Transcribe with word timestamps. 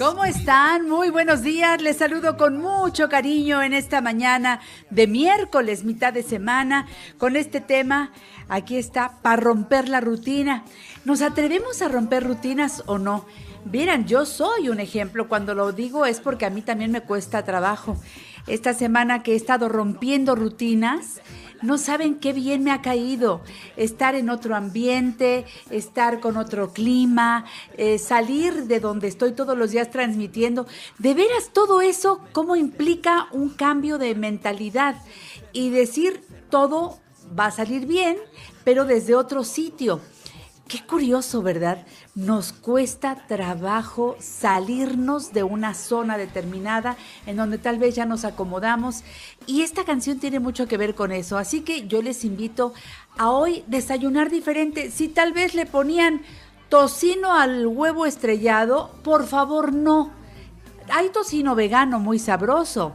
¿Cómo 0.00 0.24
están? 0.24 0.88
Muy 0.88 1.10
buenos 1.10 1.42
días. 1.42 1.82
Les 1.82 1.98
saludo 1.98 2.38
con 2.38 2.56
mucho 2.56 3.10
cariño 3.10 3.62
en 3.62 3.74
esta 3.74 4.00
mañana 4.00 4.60
de 4.88 5.06
miércoles, 5.06 5.84
mitad 5.84 6.10
de 6.10 6.22
semana, 6.22 6.86
con 7.18 7.36
este 7.36 7.60
tema. 7.60 8.10
Aquí 8.48 8.78
está, 8.78 9.18
para 9.20 9.36
romper 9.36 9.90
la 9.90 10.00
rutina. 10.00 10.64
¿Nos 11.04 11.20
atrevemos 11.20 11.82
a 11.82 11.88
romper 11.88 12.24
rutinas 12.24 12.82
o 12.86 12.96
no? 12.96 13.26
Miren, 13.70 14.06
yo 14.06 14.24
soy 14.24 14.70
un 14.70 14.80
ejemplo. 14.80 15.28
Cuando 15.28 15.54
lo 15.54 15.70
digo 15.72 16.06
es 16.06 16.18
porque 16.18 16.46
a 16.46 16.50
mí 16.50 16.62
también 16.62 16.92
me 16.92 17.02
cuesta 17.02 17.44
trabajo. 17.44 17.98
Esta 18.46 18.72
semana 18.72 19.22
que 19.22 19.34
he 19.34 19.36
estado 19.36 19.68
rompiendo 19.68 20.34
rutinas, 20.34 21.20
no 21.62 21.78
saben 21.78 22.16
qué 22.16 22.32
bien 22.32 22.64
me 22.64 22.72
ha 22.72 22.82
caído 22.82 23.42
estar 23.76 24.14
en 24.14 24.30
otro 24.30 24.56
ambiente, 24.56 25.44
estar 25.70 26.20
con 26.20 26.36
otro 26.36 26.72
clima, 26.72 27.44
eh, 27.76 27.98
salir 27.98 28.64
de 28.64 28.80
donde 28.80 29.08
estoy 29.08 29.32
todos 29.32 29.56
los 29.56 29.70
días 29.70 29.90
transmitiendo. 29.90 30.66
De 30.98 31.14
veras, 31.14 31.50
todo 31.52 31.80
eso, 31.80 32.20
¿cómo 32.32 32.56
implica 32.56 33.28
un 33.32 33.50
cambio 33.50 33.98
de 33.98 34.14
mentalidad? 34.14 34.96
Y 35.52 35.70
decir, 35.70 36.22
todo 36.48 36.98
va 37.38 37.46
a 37.46 37.50
salir 37.50 37.86
bien, 37.86 38.16
pero 38.64 38.84
desde 38.84 39.14
otro 39.14 39.44
sitio. 39.44 40.00
Qué 40.70 40.80
curioso, 40.86 41.42
¿verdad? 41.42 41.84
Nos 42.14 42.52
cuesta 42.52 43.26
trabajo 43.26 44.14
salirnos 44.20 45.32
de 45.32 45.42
una 45.42 45.74
zona 45.74 46.16
determinada 46.16 46.96
en 47.26 47.36
donde 47.36 47.58
tal 47.58 47.80
vez 47.80 47.96
ya 47.96 48.06
nos 48.06 48.24
acomodamos 48.24 49.02
y 49.48 49.62
esta 49.62 49.84
canción 49.84 50.20
tiene 50.20 50.38
mucho 50.38 50.68
que 50.68 50.76
ver 50.76 50.94
con 50.94 51.10
eso. 51.10 51.38
Así 51.38 51.62
que 51.62 51.88
yo 51.88 52.02
les 52.02 52.24
invito 52.24 52.72
a 53.18 53.30
hoy 53.30 53.64
desayunar 53.66 54.30
diferente. 54.30 54.92
Si 54.92 55.08
tal 55.08 55.32
vez 55.32 55.54
le 55.54 55.66
ponían 55.66 56.22
tocino 56.68 57.34
al 57.34 57.66
huevo 57.66 58.06
estrellado, 58.06 58.92
por 59.02 59.26
favor 59.26 59.74
no. 59.74 60.19
Hay 60.92 61.10
tocino 61.10 61.54
vegano 61.54 61.98
muy 61.98 62.18
sabroso 62.18 62.94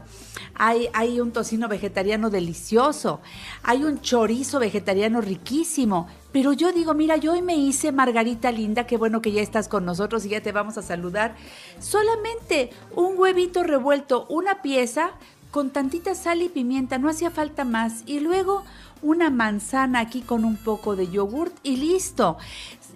hay, 0.58 1.20
un 1.20 1.32
tocino 1.32 1.68
vegetariano 1.68 2.30
delicioso, 2.30 3.20
hay 3.64 3.84
un 3.84 4.02
chorizo 4.02 4.60
vegetariano 4.60 5.22
riquísimo. 5.22 6.08
Pero 6.32 6.54
yo 6.54 6.72
digo, 6.72 6.94
mira, 6.94 7.18
yo 7.18 7.34
hoy 7.34 7.42
me 7.42 7.56
hice 7.56 7.92
Margarita 7.92 8.52
Linda, 8.52 8.86
qué 8.86 8.98
bueno 8.98 9.22
que 9.22 9.32
ya 9.32 9.42
estás 9.42 9.68
con 9.68 9.86
nosotros 9.86 10.26
y 10.26 10.30
ya 10.30 10.42
te 10.42 10.52
vamos 10.52 10.78
a 10.78 10.82
saludar. 10.82 11.36
Solamente 11.80 12.72
un 12.96 13.18
huevito 13.18 13.64
revuelto, 13.64 14.26
una 14.30 14.62
pieza 14.62 15.12
con 15.52 15.72
tantita 15.72 16.16
sal 16.16 16.42
y 16.42 16.50
pimienta, 16.50 16.98
no 16.98 17.10
hacía 17.10 17.32
falta 17.32 17.64
más. 17.64 18.04
Y 18.06 18.20
luego 18.20 18.64
una 19.02 19.30
manzana 19.30 20.00
aquí 20.00 20.22
con 20.22 20.44
un 20.44 20.58
poco 20.58 20.96
de 20.96 21.10
yogurt 21.10 21.56
y 21.64 21.78
listo. 21.78 22.38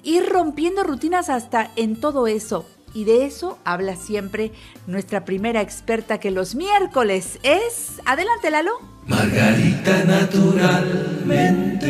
Ir 0.03 0.27
rompiendo 0.27 0.83
rutinas 0.83 1.29
hasta 1.29 1.71
en 1.75 1.99
todo 1.99 2.27
eso. 2.27 2.65
Y 2.93 3.05
de 3.05 3.25
eso 3.25 3.57
habla 3.63 3.95
siempre 3.95 4.51
nuestra 4.87 5.25
primera 5.25 5.61
experta 5.61 6.19
que 6.19 6.31
los 6.31 6.55
miércoles 6.55 7.39
es... 7.43 8.01
Adelante, 8.05 8.49
Lalo. 8.49 8.79
Margarita 9.05 10.03
naturalmente. 10.05 11.89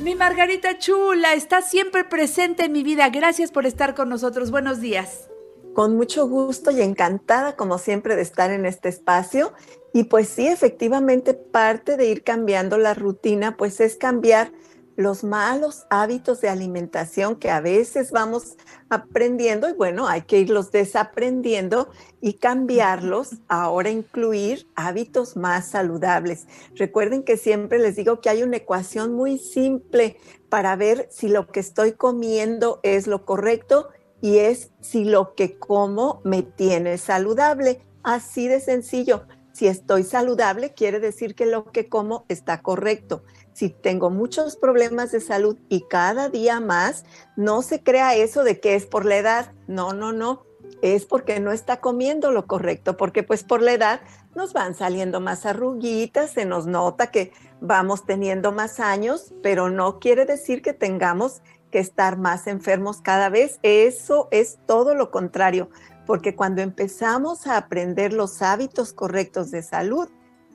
Mi 0.00 0.14
Margarita 0.14 0.78
chula, 0.78 1.34
está 1.34 1.60
siempre 1.62 2.04
presente 2.04 2.64
en 2.64 2.72
mi 2.72 2.82
vida. 2.82 3.08
Gracias 3.10 3.50
por 3.50 3.66
estar 3.66 3.94
con 3.94 4.08
nosotros. 4.08 4.50
Buenos 4.50 4.80
días. 4.80 5.28
Con 5.74 5.96
mucho 5.96 6.26
gusto 6.26 6.70
y 6.70 6.80
encantada, 6.80 7.56
como 7.56 7.78
siempre, 7.78 8.16
de 8.16 8.22
estar 8.22 8.50
en 8.50 8.66
este 8.66 8.88
espacio. 8.88 9.52
Y 9.92 10.04
pues 10.04 10.28
sí, 10.28 10.46
efectivamente, 10.46 11.34
parte 11.34 11.96
de 11.96 12.06
ir 12.06 12.24
cambiando 12.24 12.78
la 12.78 12.94
rutina, 12.94 13.56
pues 13.56 13.80
es 13.80 13.96
cambiar 13.96 14.50
los 14.98 15.22
malos 15.22 15.86
hábitos 15.90 16.40
de 16.40 16.48
alimentación 16.48 17.36
que 17.36 17.50
a 17.50 17.60
veces 17.60 18.10
vamos 18.10 18.56
aprendiendo 18.88 19.70
y 19.70 19.72
bueno, 19.72 20.08
hay 20.08 20.22
que 20.22 20.40
irlos 20.40 20.72
desaprendiendo 20.72 21.88
y 22.20 22.34
cambiarlos, 22.34 23.36
ahora 23.46 23.90
incluir 23.90 24.66
hábitos 24.74 25.36
más 25.36 25.68
saludables. 25.68 26.48
Recuerden 26.74 27.22
que 27.22 27.36
siempre 27.36 27.78
les 27.78 27.94
digo 27.94 28.20
que 28.20 28.28
hay 28.28 28.42
una 28.42 28.56
ecuación 28.56 29.14
muy 29.14 29.38
simple 29.38 30.16
para 30.48 30.74
ver 30.74 31.06
si 31.12 31.28
lo 31.28 31.46
que 31.46 31.60
estoy 31.60 31.92
comiendo 31.92 32.80
es 32.82 33.06
lo 33.06 33.24
correcto 33.24 33.90
y 34.20 34.38
es 34.38 34.72
si 34.80 35.04
lo 35.04 35.36
que 35.36 35.60
como 35.60 36.20
me 36.24 36.42
tiene 36.42 36.98
saludable. 36.98 37.86
Así 38.02 38.48
de 38.48 38.58
sencillo. 38.58 39.28
Si 39.52 39.68
estoy 39.68 40.02
saludable, 40.02 40.74
quiere 40.74 40.98
decir 40.98 41.36
que 41.36 41.46
lo 41.46 41.70
que 41.70 41.88
como 41.88 42.24
está 42.28 42.62
correcto 42.62 43.22
si 43.58 43.70
tengo 43.70 44.08
muchos 44.08 44.54
problemas 44.54 45.10
de 45.10 45.20
salud 45.20 45.56
y 45.68 45.80
cada 45.88 46.28
día 46.28 46.60
más, 46.60 47.04
no 47.34 47.62
se 47.62 47.82
crea 47.82 48.14
eso 48.14 48.44
de 48.44 48.60
que 48.60 48.76
es 48.76 48.86
por 48.86 49.04
la 49.04 49.16
edad. 49.16 49.52
No, 49.66 49.92
no, 49.92 50.12
no. 50.12 50.44
Es 50.80 51.06
porque 51.06 51.40
no 51.40 51.50
está 51.50 51.80
comiendo 51.80 52.30
lo 52.30 52.46
correcto, 52.46 52.96
porque 52.96 53.24
pues 53.24 53.42
por 53.42 53.60
la 53.60 53.72
edad 53.72 54.00
nos 54.36 54.52
van 54.52 54.76
saliendo 54.76 55.20
más 55.20 55.44
arruguitas, 55.44 56.30
se 56.30 56.44
nos 56.44 56.68
nota 56.68 57.10
que 57.10 57.32
vamos 57.60 58.06
teniendo 58.06 58.52
más 58.52 58.78
años, 58.78 59.34
pero 59.42 59.70
no 59.70 59.98
quiere 59.98 60.24
decir 60.24 60.62
que 60.62 60.72
tengamos 60.72 61.42
que 61.72 61.80
estar 61.80 62.16
más 62.16 62.46
enfermos 62.46 63.00
cada 63.00 63.28
vez. 63.28 63.58
Eso 63.64 64.28
es 64.30 64.60
todo 64.66 64.94
lo 64.94 65.10
contrario, 65.10 65.68
porque 66.06 66.36
cuando 66.36 66.62
empezamos 66.62 67.48
a 67.48 67.56
aprender 67.56 68.12
los 68.12 68.40
hábitos 68.40 68.92
correctos 68.92 69.50
de 69.50 69.64
salud, 69.64 70.08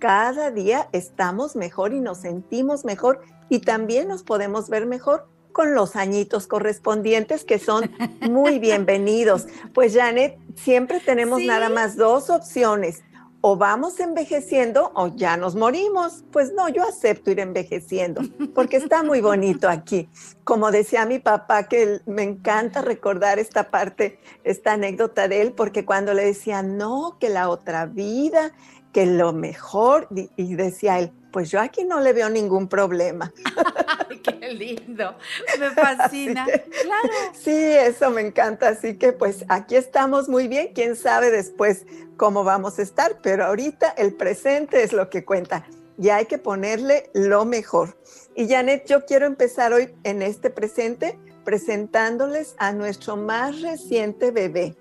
cada 0.03 0.51
día 0.51 0.89
estamos 0.91 1.55
mejor 1.55 1.93
y 1.93 2.01
nos 2.01 2.17
sentimos 2.17 2.83
mejor 2.83 3.21
y 3.47 3.59
también 3.59 4.09
nos 4.09 4.23
podemos 4.23 4.67
ver 4.67 4.85
mejor 4.85 5.29
con 5.53 5.75
los 5.75 5.95
añitos 5.95 6.45
correspondientes 6.45 7.45
que 7.45 7.57
son 7.57 7.89
muy 8.29 8.59
bienvenidos. 8.59 9.47
Pues 9.73 9.95
Janet, 9.95 10.37
siempre 10.57 10.99
tenemos 10.99 11.41
nada 11.41 11.69
más 11.69 11.95
dos 11.95 12.29
opciones. 12.29 13.01
O 13.45 13.55
vamos 13.57 13.99
envejeciendo 13.99 14.91
o 14.93 15.07
ya 15.15 15.37
nos 15.37 15.55
morimos. 15.55 16.25
Pues 16.31 16.53
no, 16.53 16.67
yo 16.67 16.83
acepto 16.83 17.31
ir 17.31 17.39
envejeciendo 17.39 18.21
porque 18.53 18.77
está 18.77 19.03
muy 19.03 19.21
bonito 19.21 19.69
aquí. 19.69 20.09
Como 20.43 20.71
decía 20.71 21.05
mi 21.05 21.19
papá, 21.19 21.63
que 21.69 22.01
me 22.05 22.23
encanta 22.23 22.81
recordar 22.81 23.39
esta 23.39 23.69
parte, 23.69 24.19
esta 24.43 24.73
anécdota 24.73 25.29
de 25.29 25.41
él, 25.41 25.53
porque 25.53 25.85
cuando 25.85 26.13
le 26.13 26.25
decía, 26.25 26.61
no, 26.61 27.17
que 27.19 27.29
la 27.29 27.49
otra 27.49 27.85
vida, 27.85 28.53
que 28.93 29.05
lo 29.05 29.33
mejor, 29.33 30.07
y 30.37 30.55
decía 30.55 30.99
él, 30.99 31.11
pues 31.33 31.49
yo 31.49 31.59
aquí 31.59 31.83
no 31.83 31.99
le 31.99 32.13
veo 32.13 32.29
ningún 32.29 32.69
problema. 32.69 33.33
Ay, 34.09 34.19
qué 34.19 34.53
lindo, 34.53 35.15
me 35.59 35.71
fascina. 35.71 36.45
claro. 36.45 37.09
Sí, 37.33 37.51
eso 37.51 38.11
me 38.11 38.21
encanta, 38.21 38.69
así 38.69 38.97
que 38.97 39.11
pues 39.11 39.43
aquí 39.49 39.75
estamos 39.75 40.29
muy 40.29 40.47
bien, 40.47 40.69
quién 40.73 40.95
sabe 40.95 41.31
después 41.31 41.85
cómo 42.15 42.43
vamos 42.43 42.77
a 42.79 42.83
estar, 42.83 43.19
pero 43.21 43.45
ahorita 43.45 43.89
el 43.97 44.13
presente 44.13 44.83
es 44.83 44.93
lo 44.93 45.09
que 45.09 45.25
cuenta 45.25 45.65
y 45.97 46.09
hay 46.09 46.25
que 46.27 46.37
ponerle 46.37 47.09
lo 47.13 47.45
mejor. 47.45 47.97
Y 48.35 48.47
Janet, 48.47 48.85
yo 48.87 49.05
quiero 49.05 49.25
empezar 49.25 49.73
hoy 49.73 49.93
en 50.03 50.21
este 50.21 50.49
presente 50.49 51.19
presentándoles 51.43 52.55
a 52.57 52.71
nuestro 52.71 53.17
más 53.17 53.61
reciente 53.61 54.31
bebé, 54.31 54.75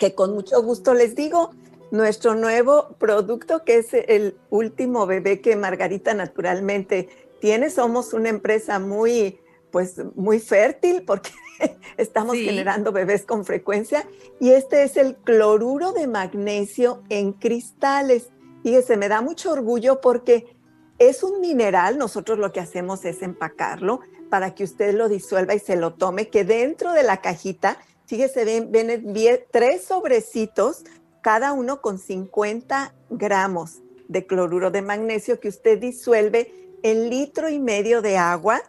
que 0.00 0.14
con 0.14 0.32
mucho 0.34 0.60
gusto 0.62 0.94
les 0.94 1.14
digo, 1.14 1.52
nuestro 1.90 2.34
nuevo 2.34 2.96
producto, 2.98 3.64
que 3.64 3.78
es 3.78 3.88
el 3.92 4.36
último 4.50 5.06
bebé 5.06 5.40
que 5.40 5.56
Margarita 5.56 6.14
naturalmente 6.14 7.08
tiene. 7.40 7.70
Somos 7.70 8.12
una 8.12 8.28
empresa 8.28 8.78
muy, 8.78 9.40
pues, 9.70 10.00
muy 10.14 10.38
fértil 10.38 11.02
porque 11.04 11.30
estamos 11.96 12.36
generando 12.36 12.92
bebés 12.92 13.24
con 13.24 13.44
frecuencia. 13.44 14.06
Y 14.38 14.50
este 14.50 14.84
es 14.84 14.96
el 14.96 15.16
cloruro 15.16 15.92
de 15.92 16.06
magnesio 16.06 17.02
en 17.08 17.32
cristales. 17.32 18.30
Fíjese, 18.62 18.96
me 18.96 19.08
da 19.08 19.20
mucho 19.20 19.52
orgullo 19.52 20.00
porque 20.00 20.56
es 20.98 21.22
un 21.22 21.40
mineral. 21.40 21.98
Nosotros 21.98 22.38
lo 22.38 22.52
que 22.52 22.60
hacemos 22.60 23.04
es 23.04 23.22
empacarlo 23.22 24.00
para 24.28 24.54
que 24.54 24.64
usted 24.64 24.94
lo 24.94 25.08
disuelva 25.08 25.54
y 25.54 25.58
se 25.58 25.76
lo 25.76 25.94
tome, 25.94 26.28
que 26.28 26.44
dentro 26.44 26.92
de 26.92 27.02
la 27.02 27.20
cajita, 27.20 27.78
fíjese, 28.06 28.44
ven, 28.44 28.70
ven 28.70 29.04
tres 29.50 29.84
sobrecitos 29.84 30.84
cada 31.22 31.52
uno 31.52 31.80
con 31.80 31.98
50 31.98 32.94
gramos 33.10 33.82
de 34.08 34.26
cloruro 34.26 34.70
de 34.70 34.82
magnesio 34.82 35.40
que 35.40 35.48
usted 35.48 35.78
disuelve 35.78 36.52
en 36.82 37.10
litro 37.10 37.48
y 37.48 37.58
medio 37.58 38.02
de 38.02 38.16
agua 38.16 38.60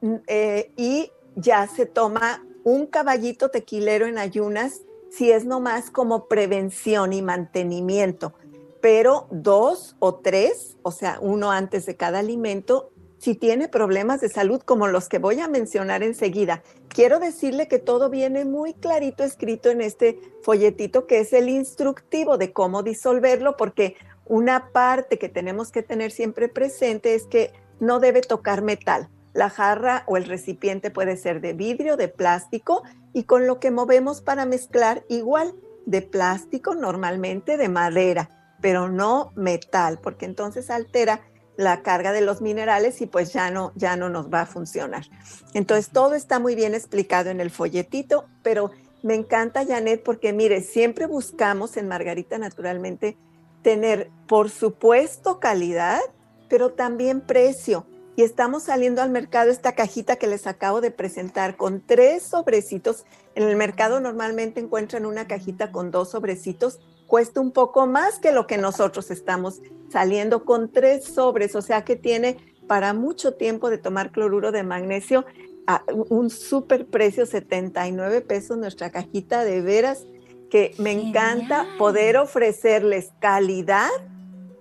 mm, 0.00 0.14
eh, 0.26 0.72
y 0.76 1.10
ya 1.34 1.66
se 1.66 1.86
toma 1.86 2.44
un 2.64 2.86
caballito 2.86 3.50
tequilero 3.50 4.06
en 4.06 4.18
ayunas 4.18 4.82
si 5.10 5.30
es 5.30 5.44
nomás 5.44 5.90
como 5.90 6.26
prevención 6.26 7.12
y 7.12 7.22
mantenimiento, 7.22 8.34
pero 8.80 9.28
dos 9.30 9.96
o 9.98 10.16
tres, 10.16 10.76
o 10.82 10.90
sea, 10.90 11.18
uno 11.20 11.50
antes 11.50 11.86
de 11.86 11.96
cada 11.96 12.18
alimento, 12.18 12.90
si 13.18 13.34
tiene 13.34 13.68
problemas 13.68 14.20
de 14.20 14.28
salud 14.28 14.60
como 14.60 14.86
los 14.86 15.08
que 15.08 15.18
voy 15.18 15.40
a 15.40 15.48
mencionar 15.48 16.02
enseguida. 16.02 16.62
Quiero 16.88 17.18
decirle 17.18 17.68
que 17.68 17.78
todo 17.78 18.10
viene 18.10 18.44
muy 18.44 18.74
clarito 18.74 19.24
escrito 19.24 19.70
en 19.70 19.80
este 19.80 20.18
folletito 20.42 21.06
que 21.06 21.20
es 21.20 21.32
el 21.32 21.48
instructivo 21.48 22.38
de 22.38 22.52
cómo 22.52 22.82
disolverlo, 22.82 23.56
porque 23.56 23.96
una 24.24 24.70
parte 24.72 25.18
que 25.18 25.28
tenemos 25.28 25.70
que 25.70 25.82
tener 25.82 26.10
siempre 26.10 26.48
presente 26.48 27.14
es 27.14 27.26
que 27.26 27.52
no 27.80 28.00
debe 28.00 28.20
tocar 28.20 28.62
metal. 28.62 29.08
La 29.32 29.50
jarra 29.50 30.04
o 30.06 30.16
el 30.16 30.24
recipiente 30.24 30.90
puede 30.90 31.16
ser 31.16 31.40
de 31.40 31.52
vidrio, 31.52 31.96
de 31.96 32.08
plástico 32.08 32.82
y 33.12 33.24
con 33.24 33.46
lo 33.46 33.60
que 33.60 33.70
movemos 33.70 34.22
para 34.22 34.46
mezclar 34.46 35.04
igual 35.08 35.54
de 35.84 36.02
plástico 36.02 36.74
normalmente, 36.74 37.56
de 37.56 37.68
madera, 37.68 38.56
pero 38.60 38.88
no 38.88 39.32
metal, 39.36 40.00
porque 40.02 40.24
entonces 40.24 40.70
altera 40.70 41.20
la 41.56 41.82
carga 41.82 42.12
de 42.12 42.20
los 42.20 42.40
minerales 42.40 43.00
y 43.00 43.06
pues 43.06 43.32
ya 43.32 43.50
no, 43.50 43.72
ya 43.74 43.96
no 43.96 44.08
nos 44.08 44.32
va 44.32 44.42
a 44.42 44.46
funcionar. 44.46 45.06
Entonces 45.54 45.90
todo 45.90 46.14
está 46.14 46.38
muy 46.38 46.54
bien 46.54 46.74
explicado 46.74 47.30
en 47.30 47.40
el 47.40 47.50
folletito, 47.50 48.26
pero 48.42 48.70
me 49.02 49.14
encanta 49.14 49.66
Janet 49.66 50.02
porque 50.02 50.32
mire, 50.32 50.60
siempre 50.60 51.06
buscamos 51.06 51.76
en 51.76 51.88
Margarita 51.88 52.38
naturalmente 52.38 53.16
tener, 53.62 54.10
por 54.28 54.50
supuesto, 54.50 55.40
calidad, 55.40 56.00
pero 56.48 56.72
también 56.72 57.20
precio 57.20 57.86
y 58.16 58.22
estamos 58.22 58.64
saliendo 58.64 59.02
al 59.02 59.10
mercado 59.10 59.50
esta 59.50 59.72
cajita 59.72 60.16
que 60.16 60.26
les 60.26 60.46
acabo 60.46 60.80
de 60.80 60.90
presentar 60.90 61.56
con 61.56 61.82
tres 61.86 62.22
sobrecitos. 62.22 63.04
En 63.34 63.42
el 63.42 63.56
mercado 63.56 64.00
normalmente 64.00 64.58
encuentran 64.58 65.04
una 65.04 65.26
cajita 65.26 65.70
con 65.70 65.90
dos 65.90 66.12
sobrecitos. 66.12 66.80
Cuesta 67.06 67.40
un 67.40 67.52
poco 67.52 67.86
más 67.86 68.18
que 68.18 68.32
lo 68.32 68.46
que 68.46 68.58
nosotros 68.58 69.10
estamos 69.10 69.62
saliendo 69.90 70.44
con 70.44 70.72
tres 70.72 71.04
sobres, 71.04 71.54
o 71.54 71.62
sea 71.62 71.84
que 71.84 71.96
tiene 71.96 72.36
para 72.66 72.92
mucho 72.94 73.34
tiempo 73.34 73.70
de 73.70 73.78
tomar 73.78 74.10
cloruro 74.10 74.52
de 74.52 74.62
magnesio 74.62 75.24
a 75.66 75.82
un 75.88 76.30
súper 76.30 76.86
precio, 76.86 77.26
79 77.26 78.20
pesos 78.20 78.56
nuestra 78.56 78.90
cajita 78.90 79.44
de 79.44 79.60
veras, 79.62 80.06
que 80.50 80.74
me 80.78 80.92
encanta 80.92 81.66
poder 81.78 82.16
ofrecerles 82.16 83.12
calidad, 83.20 83.90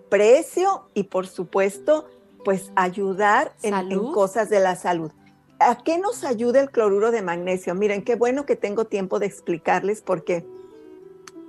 precio 0.09 0.89
y 0.93 1.03
por 1.03 1.27
supuesto 1.27 2.07
pues 2.43 2.71
ayudar 2.75 3.55
en, 3.63 4.11
cosas 4.13 4.49
de 4.49 4.59
la 4.59 4.75
salud. 4.75 5.11
¿A 5.59 5.77
qué 5.83 5.97
nos 5.97 6.23
ayuda 6.23 6.61
el 6.61 6.69
cloruro 6.69 7.11
de 7.11 7.21
magnesio? 7.21 7.73
Miren, 7.73 8.03
qué 8.03 8.15
bueno 8.15 8.45
que 8.45 8.55
tengo 8.55 8.85
tiempo 8.85 9.19
de 9.19 9.25
explicarles 9.25 10.01
porque 10.01 10.45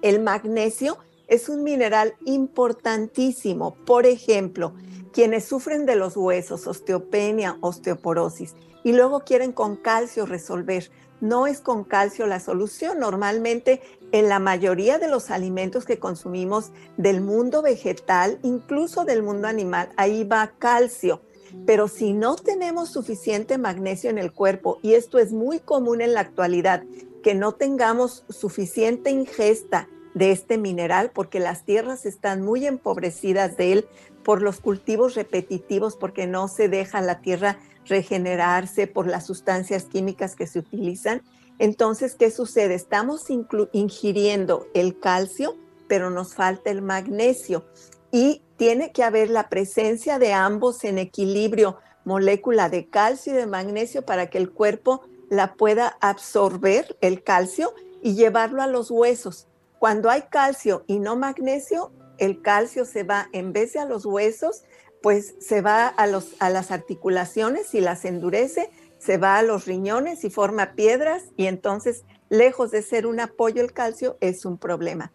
el 0.09 0.21
magnesio 0.21 0.99
es 1.27 1.49
un 1.49 1.65
mineral 1.65 2.15
importantísimo. 2.25 3.75
Por 3.85 4.07
ejemplo, 4.07 4.73
quienes 5.13 5.47
sufren 5.47 5.85
de 5.85 5.97
los 5.97 6.17
huesos, 6.17 6.69
osteopenia, 6.69 7.59
osteoporosis, 7.61 8.55
y 8.85 8.93
luego 8.93 9.25
quieren 9.25 9.51
con 9.51 9.75
calcio 9.75 10.25
resolver. 10.25 10.93
No 11.21 11.49
es 11.49 11.61
con 11.61 11.83
calcio 11.83 12.29
la 12.29 12.39
solución. 12.39 13.01
Normalmente 13.01 13.83
en 14.13 14.29
la 14.29 14.39
mayoría 14.39 14.99
de 15.01 15.09
los 15.09 15.31
alimentos 15.33 15.85
que 15.85 15.99
consumimos 15.99 16.71
del 16.97 17.21
mundo 17.21 17.61
vegetal, 17.61 18.39
incluso 18.45 19.05
del 19.05 19.25
mundo 19.25 19.49
animal, 19.49 19.89
ahí 19.97 20.23
va 20.23 20.53
calcio. 20.57 21.21
Pero 21.67 21.89
si 21.89 22.13
no 22.13 22.37
tenemos 22.37 22.91
suficiente 22.91 23.59
magnesio 23.59 24.09
en 24.09 24.19
el 24.19 24.33
cuerpo, 24.33 24.79
y 24.83 24.95
esto 24.95 25.19
es 25.19 25.33
muy 25.33 25.59
común 25.59 26.01
en 26.01 26.15
la 26.15 26.21
actualidad, 26.21 26.85
que 27.25 27.35
no 27.35 27.51
tengamos 27.51 28.25
suficiente 28.29 29.11
ingesta 29.11 29.89
de 30.17 30.33
este 30.33 30.57
mineral, 30.57 31.11
porque 31.13 31.41
las 31.41 31.67
tierras 31.67 32.07
están 32.07 32.41
muy 32.41 32.67
empobrecidas 32.67 33.59
de 33.59 33.73
él 33.73 33.89
por 34.25 34.41
los 34.41 34.61
cultivos 34.61 35.15
repetitivos, 35.15 35.95
porque 35.95 36.27
no 36.27 36.49
se 36.49 36.71
deja 36.71 37.03
la 37.03 37.21
tierra 37.21 37.59
regenerarse 37.85 38.87
por 38.87 39.07
las 39.07 39.27
sustancias 39.27 39.85
químicas 39.85 40.35
que 40.35 40.47
se 40.47 40.59
utilizan. 40.59 41.21
Entonces, 41.59 42.15
¿qué 42.15 42.31
sucede? 42.31 42.75
Estamos 42.75 43.27
ingiriendo 43.73 44.67
el 44.73 44.99
calcio, 44.99 45.55
pero 45.87 46.09
nos 46.09 46.35
falta 46.35 46.71
el 46.71 46.81
magnesio 46.81 47.67
y 48.11 48.41
tiene 48.57 48.93
que 48.93 49.03
haber 49.03 49.29
la 49.29 49.51
presencia 49.51 50.19
de 50.19 50.33
ambos 50.33 50.83
en 50.85 50.97
equilibrio, 50.97 51.77
molécula 52.07 52.71
de 52.71 52.89
calcio 52.89 53.35
y 53.35 53.37
de 53.37 53.47
magnesio 53.47 54.01
para 54.01 54.31
que 54.31 54.39
el 54.39 54.51
cuerpo 54.51 55.03
la 55.29 55.57
pueda 55.57 55.99
absorber, 56.01 56.97
el 57.03 57.23
calcio, 57.23 57.75
y 58.03 58.15
llevarlo 58.15 58.63
a 58.63 58.67
los 58.67 58.91
huesos. 58.91 59.47
Cuando 59.87 60.11
hay 60.11 60.23
calcio 60.23 60.83
y 60.89 60.99
no 60.99 61.15
magnesio, 61.15 61.93
el 62.19 62.43
calcio 62.43 62.85
se 62.85 63.05
va, 63.05 63.29
en 63.33 63.53
vez 63.53 63.75
de 63.75 63.79
a 63.79 63.85
los 63.85 64.05
huesos, 64.05 64.65
pues 65.01 65.37
se 65.39 65.61
va 65.61 65.87
a, 65.87 66.09
los, 66.09 66.35
a 66.41 66.51
las 66.51 66.73
articulaciones 66.73 67.73
y 67.73 67.81
las 67.81 68.05
endurece 68.05 68.69
se 68.99 69.17
va 69.17 69.39
a 69.39 69.45
los 69.45 69.65
riñones 69.65 70.25
y 70.25 70.31
forma 70.31 70.73
piedras 70.73 71.23
y 71.37 71.47
entonces, 71.47 72.05
lejos 72.31 72.73
de 72.73 72.83
ser 72.83 73.07
un 73.07 73.21
apoyo 73.21 73.63
el 73.63 73.73
calcio, 73.73 74.19
es 74.21 74.45
un 74.45 74.59
problema. 74.59 75.13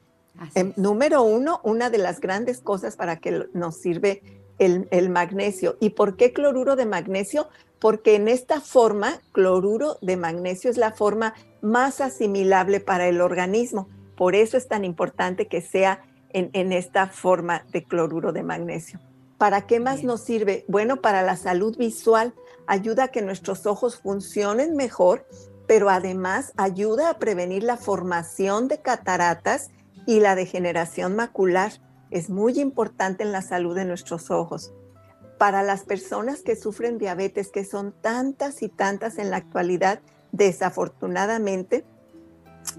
Em, 0.56 0.72
número 0.78 1.22
uno, 1.22 1.60
una 1.66 1.90
de 1.90 1.98
las 1.98 2.22
grandes 2.22 2.62
cosas 2.62 2.96
para 2.96 3.18
que 3.18 3.48
nos 3.52 3.76
sirve 3.76 4.24
el, 4.58 4.88
el, 4.92 5.10
magnesio. 5.10 5.76
¿Y 5.82 5.90
por 5.90 6.16
qué 6.16 6.32
cloruro 6.32 6.78
de 6.78 6.86
magnesio? 6.86 7.50
Porque 7.78 8.16
en 8.16 8.30
esta 8.30 8.62
forma, 8.62 9.20
cloruro 9.34 9.98
de 10.02 10.16
magnesio 10.16 10.70
es 10.70 10.78
la 10.78 10.94
forma 10.94 11.34
más 11.60 12.00
asimilable 12.00 12.80
para 12.80 13.10
el 13.10 13.20
organismo. 13.20 13.90
Por 14.22 14.36
eso 14.36 14.56
es 14.56 14.68
tan 14.68 14.86
importante 14.86 15.48
que 15.48 15.62
sea 15.62 16.04
en, 16.30 16.52
en 16.54 16.74
esta 16.74 17.08
forma 17.08 17.66
de 17.72 17.84
cloruro 17.84 18.32
de 18.32 18.44
magnesio. 18.44 19.00
¿Para 19.40 19.66
qué 19.66 19.80
más 19.80 20.04
nos 20.04 20.22
sirve? 20.22 20.64
Bueno, 20.68 21.02
para 21.02 21.24
la 21.24 21.36
salud 21.36 21.76
visual 21.76 22.36
ayuda 22.68 23.06
a 23.06 23.08
que 23.08 23.24
nuestros 23.24 23.66
ojos 23.66 23.96
funcionen 23.96 24.76
mejor, 24.76 25.26
pero 25.66 25.90
además 25.90 26.54
ayuda 26.56 27.10
a 27.10 27.18
prevenir 27.18 27.64
la 27.64 27.78
formación 27.78 28.68
de 28.68 28.80
cataratas 28.80 29.72
y 30.06 30.20
la 30.20 30.36
degeneración 30.36 31.16
macular. 31.16 31.72
Es 32.12 32.30
muy 32.30 32.60
importante 32.60 33.24
en 33.24 33.32
la 33.32 33.42
salud 33.42 33.76
de 33.76 33.86
nuestros 33.86 34.30
ojos. 34.30 34.72
Para 35.40 35.64
las 35.64 35.82
personas 35.82 36.44
que 36.44 36.56
sufren 36.56 37.00
diabetes, 37.00 37.50
que 37.50 37.66
son 37.66 37.92
tantas 37.92 38.62
y 38.62 38.70
tantas 38.70 39.18
en 39.18 39.32
la 39.32 39.38
actualidad, 39.38 40.00
desafortunadamente, 40.32 41.86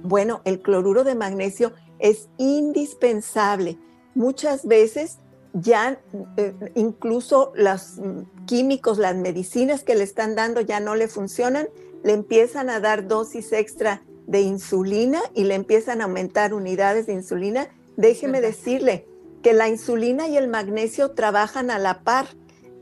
bueno, 0.02 0.40
el 0.44 0.60
cloruro 0.60 1.04
de 1.04 1.14
magnesio 1.14 1.72
es 1.98 2.28
indispensable. 2.38 3.78
Muchas 4.14 4.66
veces 4.66 5.18
ya 5.54 6.00
eh, 6.36 6.54
incluso 6.74 7.52
los 7.54 7.98
mm, 7.98 8.46
químicos, 8.46 8.98
las 8.98 9.16
medicinas 9.16 9.84
que 9.84 9.94
le 9.94 10.04
están 10.04 10.34
dando 10.34 10.60
ya 10.60 10.80
no 10.80 10.94
le 10.94 11.08
funcionan, 11.08 11.68
le 12.02 12.12
empiezan 12.12 12.70
a 12.70 12.80
dar 12.80 13.06
dosis 13.06 13.52
extra 13.52 14.02
de 14.26 14.40
insulina 14.40 15.20
y 15.34 15.44
le 15.44 15.54
empiezan 15.54 16.00
a 16.00 16.04
aumentar 16.04 16.54
unidades 16.54 17.06
de 17.06 17.14
insulina. 17.14 17.68
Déjeme 17.96 18.40
decirle 18.40 19.06
que 19.42 19.52
la 19.52 19.68
insulina 19.68 20.28
y 20.28 20.36
el 20.36 20.48
magnesio 20.48 21.12
trabajan 21.12 21.70
a 21.70 21.78
la 21.78 22.02
par. 22.02 22.26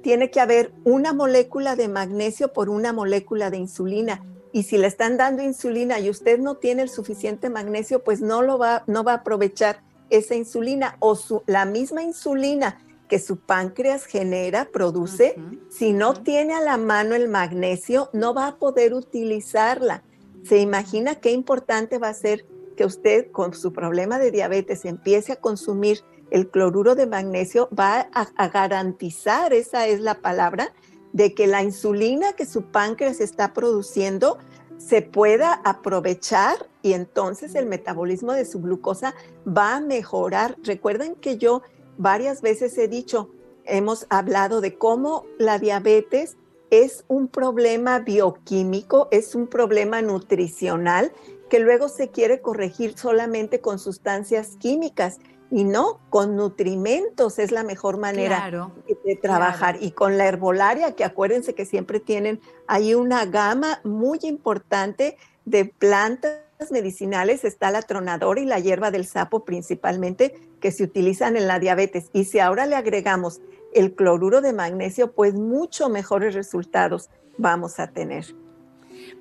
Tiene 0.02 0.30
que 0.30 0.40
haber 0.40 0.72
una 0.84 1.12
molécula 1.12 1.76
de 1.76 1.88
magnesio 1.88 2.52
por 2.52 2.70
una 2.70 2.92
molécula 2.92 3.50
de 3.50 3.58
insulina. 3.58 4.24
Y 4.52 4.64
si 4.64 4.78
le 4.78 4.86
están 4.86 5.16
dando 5.16 5.42
insulina 5.42 6.00
y 6.00 6.10
usted 6.10 6.38
no 6.38 6.56
tiene 6.56 6.82
el 6.82 6.88
suficiente 6.88 7.50
magnesio, 7.50 8.02
pues 8.02 8.20
no 8.20 8.42
lo 8.42 8.58
va, 8.58 8.82
no 8.86 9.04
va 9.04 9.12
a 9.12 9.16
aprovechar 9.16 9.82
esa 10.10 10.34
insulina 10.34 10.96
o 10.98 11.16
la 11.46 11.64
misma 11.64 12.02
insulina 12.02 12.78
que 13.08 13.18
su 13.18 13.38
páncreas 13.38 14.04
genera, 14.04 14.68
produce, 14.72 15.34
si 15.68 15.92
no 15.92 16.14
tiene 16.14 16.54
a 16.54 16.60
la 16.60 16.76
mano 16.76 17.14
el 17.14 17.28
magnesio, 17.28 18.08
no 18.12 18.34
va 18.34 18.46
a 18.46 18.56
poder 18.56 18.94
utilizarla. 18.94 20.04
¿Se 20.44 20.58
imagina 20.58 21.16
qué 21.16 21.32
importante 21.32 21.98
va 21.98 22.08
a 22.08 22.14
ser 22.14 22.46
que 22.76 22.84
usted 22.84 23.30
con 23.32 23.52
su 23.52 23.72
problema 23.72 24.18
de 24.18 24.30
diabetes 24.30 24.84
empiece 24.84 25.32
a 25.32 25.40
consumir 25.40 26.02
el 26.30 26.48
cloruro 26.48 26.94
de 26.94 27.06
magnesio? 27.06 27.68
Va 27.76 28.08
a 28.12 28.48
garantizar, 28.48 29.52
esa 29.52 29.88
es 29.88 30.00
la 30.00 30.14
palabra, 30.14 30.72
de 31.12 31.34
que 31.34 31.46
la 31.46 31.62
insulina 31.62 32.32
que 32.32 32.46
su 32.46 32.62
páncreas 32.62 33.20
está 33.20 33.52
produciendo 33.52 34.38
se 34.78 35.02
pueda 35.02 35.60
aprovechar 35.64 36.68
y 36.82 36.94
entonces 36.94 37.54
el 37.54 37.66
metabolismo 37.66 38.32
de 38.32 38.46
su 38.46 38.60
glucosa 38.60 39.14
va 39.46 39.76
a 39.76 39.80
mejorar. 39.80 40.56
Recuerden 40.62 41.14
que 41.16 41.36
yo 41.36 41.62
varias 41.98 42.40
veces 42.40 42.76
he 42.78 42.88
dicho, 42.88 43.30
hemos 43.64 44.06
hablado 44.08 44.60
de 44.60 44.78
cómo 44.78 45.26
la 45.38 45.58
diabetes 45.58 46.36
es 46.70 47.04
un 47.08 47.28
problema 47.28 47.98
bioquímico, 47.98 49.08
es 49.10 49.34
un 49.34 49.48
problema 49.48 50.00
nutricional 50.00 51.12
que 51.50 51.58
luego 51.58 51.88
se 51.88 52.08
quiere 52.08 52.40
corregir 52.40 52.96
solamente 52.96 53.60
con 53.60 53.78
sustancias 53.78 54.56
químicas 54.58 55.18
y 55.50 55.64
no, 55.64 55.98
con 56.10 56.36
nutrimentos 56.36 57.40
es 57.40 57.50
la 57.50 57.64
mejor 57.64 57.98
manera 57.98 58.72
de 58.86 58.94
trabajar. 59.16 59.78
Y 59.80 59.92
con 59.92 60.18
la 60.18 60.26
herbolaria, 60.26 60.94
que 60.94 61.04
acuérdense 61.04 61.54
que 61.54 61.64
siempre 61.64 62.00
tienen 62.00 62.40
ahí 62.66 62.94
una 62.94 63.24
gama 63.26 63.80
muy 63.84 64.18
importante 64.22 65.16
de 65.44 65.64
plantas 65.64 66.40
medicinales 66.70 67.44
está 67.44 67.70
la 67.70 67.82
tronadora 67.82 68.40
y 68.40 68.44
la 68.44 68.58
hierba 68.58 68.90
del 68.90 69.06
sapo 69.06 69.44
principalmente 69.44 70.34
que 70.60 70.72
se 70.72 70.84
utilizan 70.84 71.36
en 71.36 71.46
la 71.46 71.58
diabetes. 71.58 72.10
Y 72.12 72.24
si 72.24 72.38
ahora 72.38 72.66
le 72.66 72.76
agregamos 72.76 73.40
el 73.72 73.94
cloruro 73.94 74.40
de 74.40 74.52
magnesio, 74.52 75.12
pues 75.12 75.34
mucho 75.34 75.88
mejores 75.88 76.34
resultados 76.34 77.08
vamos 77.38 77.80
a 77.80 77.88
tener. 77.88 78.39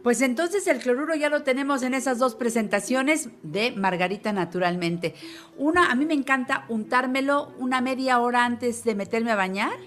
Pues 0.09 0.21
entonces 0.21 0.65
el 0.65 0.79
cloruro 0.79 1.13
ya 1.13 1.29
lo 1.29 1.43
tenemos 1.43 1.83
en 1.83 1.93
esas 1.93 2.17
dos 2.17 2.33
presentaciones 2.33 3.29
de 3.43 3.69
Margarita 3.73 4.33
naturalmente. 4.33 5.13
Una, 5.55 5.91
a 5.91 5.93
mí 5.93 6.07
me 6.07 6.15
encanta 6.15 6.65
untármelo 6.67 7.53
una 7.59 7.79
media 7.79 8.19
hora 8.19 8.43
antes 8.43 8.83
de 8.83 8.95
meterme 8.95 9.33
a 9.33 9.35
bañar, 9.35 9.77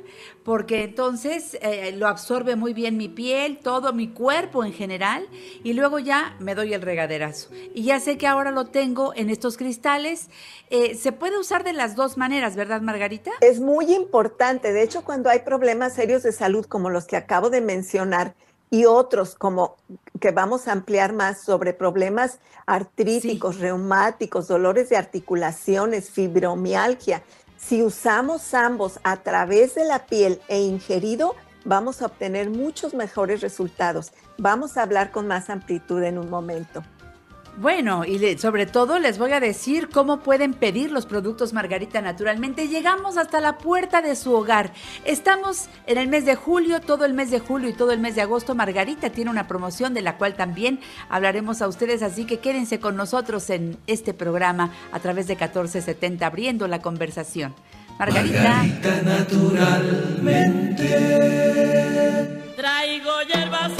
porque 0.44 0.84
entonces 0.84 1.58
eh, 1.60 1.90
lo 1.96 2.06
absorbe 2.06 2.54
muy 2.54 2.72
bien 2.72 2.96
mi 2.96 3.08
piel, 3.08 3.58
todo 3.58 3.92
mi 3.92 4.10
cuerpo 4.10 4.62
en 4.64 4.72
general, 4.72 5.26
y 5.64 5.72
luego 5.72 5.98
ya 5.98 6.36
me 6.38 6.54
doy 6.54 6.72
el 6.72 6.82
regaderazo. 6.82 7.48
Y 7.74 7.82
ya 7.82 7.98
sé 7.98 8.16
que 8.16 8.28
ahora 8.28 8.52
lo 8.52 8.66
tengo 8.66 9.12
en 9.16 9.28
estos 9.28 9.56
cristales. 9.56 10.30
Eh, 10.70 10.94
se 10.94 11.10
puede 11.10 11.36
usar 11.36 11.64
de 11.64 11.72
las 11.72 11.96
dos 11.96 12.16
maneras, 12.16 12.54
¿verdad, 12.54 12.80
Margarita? 12.80 13.32
Es 13.40 13.58
muy 13.58 13.92
importante. 13.92 14.72
De 14.72 14.84
hecho, 14.84 15.02
cuando 15.02 15.30
hay 15.30 15.40
problemas 15.40 15.94
serios 15.94 16.22
de 16.22 16.30
salud 16.30 16.64
como 16.66 16.90
los 16.90 17.06
que 17.06 17.16
acabo 17.16 17.50
de 17.50 17.60
mencionar, 17.60 18.36
y 18.72 18.86
otros 18.86 19.34
como 19.34 19.76
que 20.18 20.30
vamos 20.30 20.66
a 20.66 20.72
ampliar 20.72 21.12
más 21.12 21.42
sobre 21.42 21.74
problemas 21.74 22.38
artríticos, 22.64 23.58
reumáticos, 23.58 24.48
dolores 24.48 24.88
de 24.88 24.96
articulaciones, 24.96 26.10
fibromialgia. 26.10 27.22
Si 27.58 27.82
usamos 27.82 28.54
ambos 28.54 28.98
a 29.04 29.18
través 29.18 29.74
de 29.74 29.84
la 29.84 30.06
piel 30.06 30.40
e 30.48 30.62
ingerido, 30.62 31.36
vamos 31.66 32.00
a 32.00 32.06
obtener 32.06 32.48
muchos 32.48 32.94
mejores 32.94 33.42
resultados. 33.42 34.12
Vamos 34.38 34.78
a 34.78 34.82
hablar 34.84 35.10
con 35.10 35.26
más 35.26 35.50
amplitud 35.50 36.02
en 36.02 36.16
un 36.16 36.30
momento. 36.30 36.82
Bueno, 37.58 38.06
y 38.06 38.38
sobre 38.38 38.64
todo 38.64 38.98
les 38.98 39.18
voy 39.18 39.32
a 39.32 39.40
decir 39.40 39.90
cómo 39.90 40.20
pueden 40.20 40.54
pedir 40.54 40.90
los 40.90 41.04
productos 41.04 41.52
Margarita 41.52 42.00
naturalmente. 42.00 42.66
Llegamos 42.66 43.18
hasta 43.18 43.40
la 43.40 43.58
puerta 43.58 44.00
de 44.00 44.16
su 44.16 44.32
hogar. 44.32 44.72
Estamos 45.04 45.68
en 45.86 45.98
el 45.98 46.08
mes 46.08 46.24
de 46.24 46.34
julio, 46.34 46.80
todo 46.80 47.04
el 47.04 47.12
mes 47.12 47.30
de 47.30 47.40
julio 47.40 47.68
y 47.68 47.74
todo 47.74 47.92
el 47.92 48.00
mes 48.00 48.14
de 48.14 48.22
agosto. 48.22 48.54
Margarita 48.54 49.10
tiene 49.10 49.30
una 49.30 49.48
promoción 49.48 49.92
de 49.92 50.00
la 50.00 50.16
cual 50.16 50.34
también 50.34 50.80
hablaremos 51.10 51.60
a 51.60 51.68
ustedes, 51.68 52.02
así 52.02 52.24
que 52.24 52.38
quédense 52.38 52.80
con 52.80 52.96
nosotros 52.96 53.50
en 53.50 53.76
este 53.86 54.14
programa 54.14 54.72
a 54.90 55.00
través 55.00 55.26
de 55.26 55.34
1470, 55.34 56.26
abriendo 56.26 56.66
la 56.68 56.80
conversación. 56.80 57.54
Margarita. 57.98 58.42
Margarita 58.42 59.02
naturalmente. 59.02 60.86
Traigo 62.56 63.10
hierbas 63.28 63.72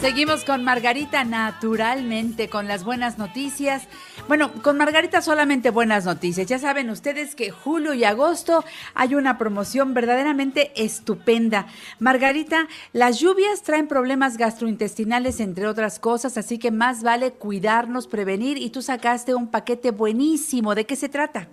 Seguimos 0.00 0.44
con 0.46 0.64
Margarita 0.64 1.24
naturalmente, 1.24 2.48
con 2.48 2.66
las 2.66 2.84
buenas 2.84 3.18
noticias. 3.18 3.82
Bueno, 4.28 4.50
con 4.62 4.78
Margarita 4.78 5.20
solamente 5.20 5.68
buenas 5.68 6.06
noticias. 6.06 6.46
Ya 6.46 6.58
saben 6.58 6.88
ustedes 6.88 7.34
que 7.34 7.50
julio 7.50 7.92
y 7.92 8.04
agosto 8.04 8.64
hay 8.94 9.14
una 9.14 9.36
promoción 9.36 9.92
verdaderamente 9.92 10.72
estupenda. 10.74 11.66
Margarita, 11.98 12.66
las 12.94 13.18
lluvias 13.18 13.60
traen 13.62 13.88
problemas 13.88 14.38
gastrointestinales, 14.38 15.38
entre 15.38 15.66
otras 15.66 15.98
cosas, 15.98 16.38
así 16.38 16.58
que 16.58 16.70
más 16.70 17.02
vale 17.02 17.32
cuidarnos, 17.32 18.06
prevenir. 18.06 18.56
Y 18.56 18.70
tú 18.70 18.80
sacaste 18.80 19.34
un 19.34 19.48
paquete 19.48 19.90
buenísimo. 19.90 20.74
¿De 20.74 20.86
qué 20.86 20.96
se 20.96 21.10
trata? 21.10 21.48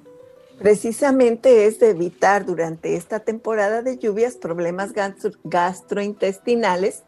Precisamente 0.57 1.67
es 1.67 1.79
de 1.79 1.89
evitar 1.89 2.45
durante 2.45 2.95
esta 2.95 3.19
temporada 3.19 3.81
de 3.81 3.97
lluvias 3.97 4.35
problemas 4.35 4.93
gastrointestinales 5.43 7.03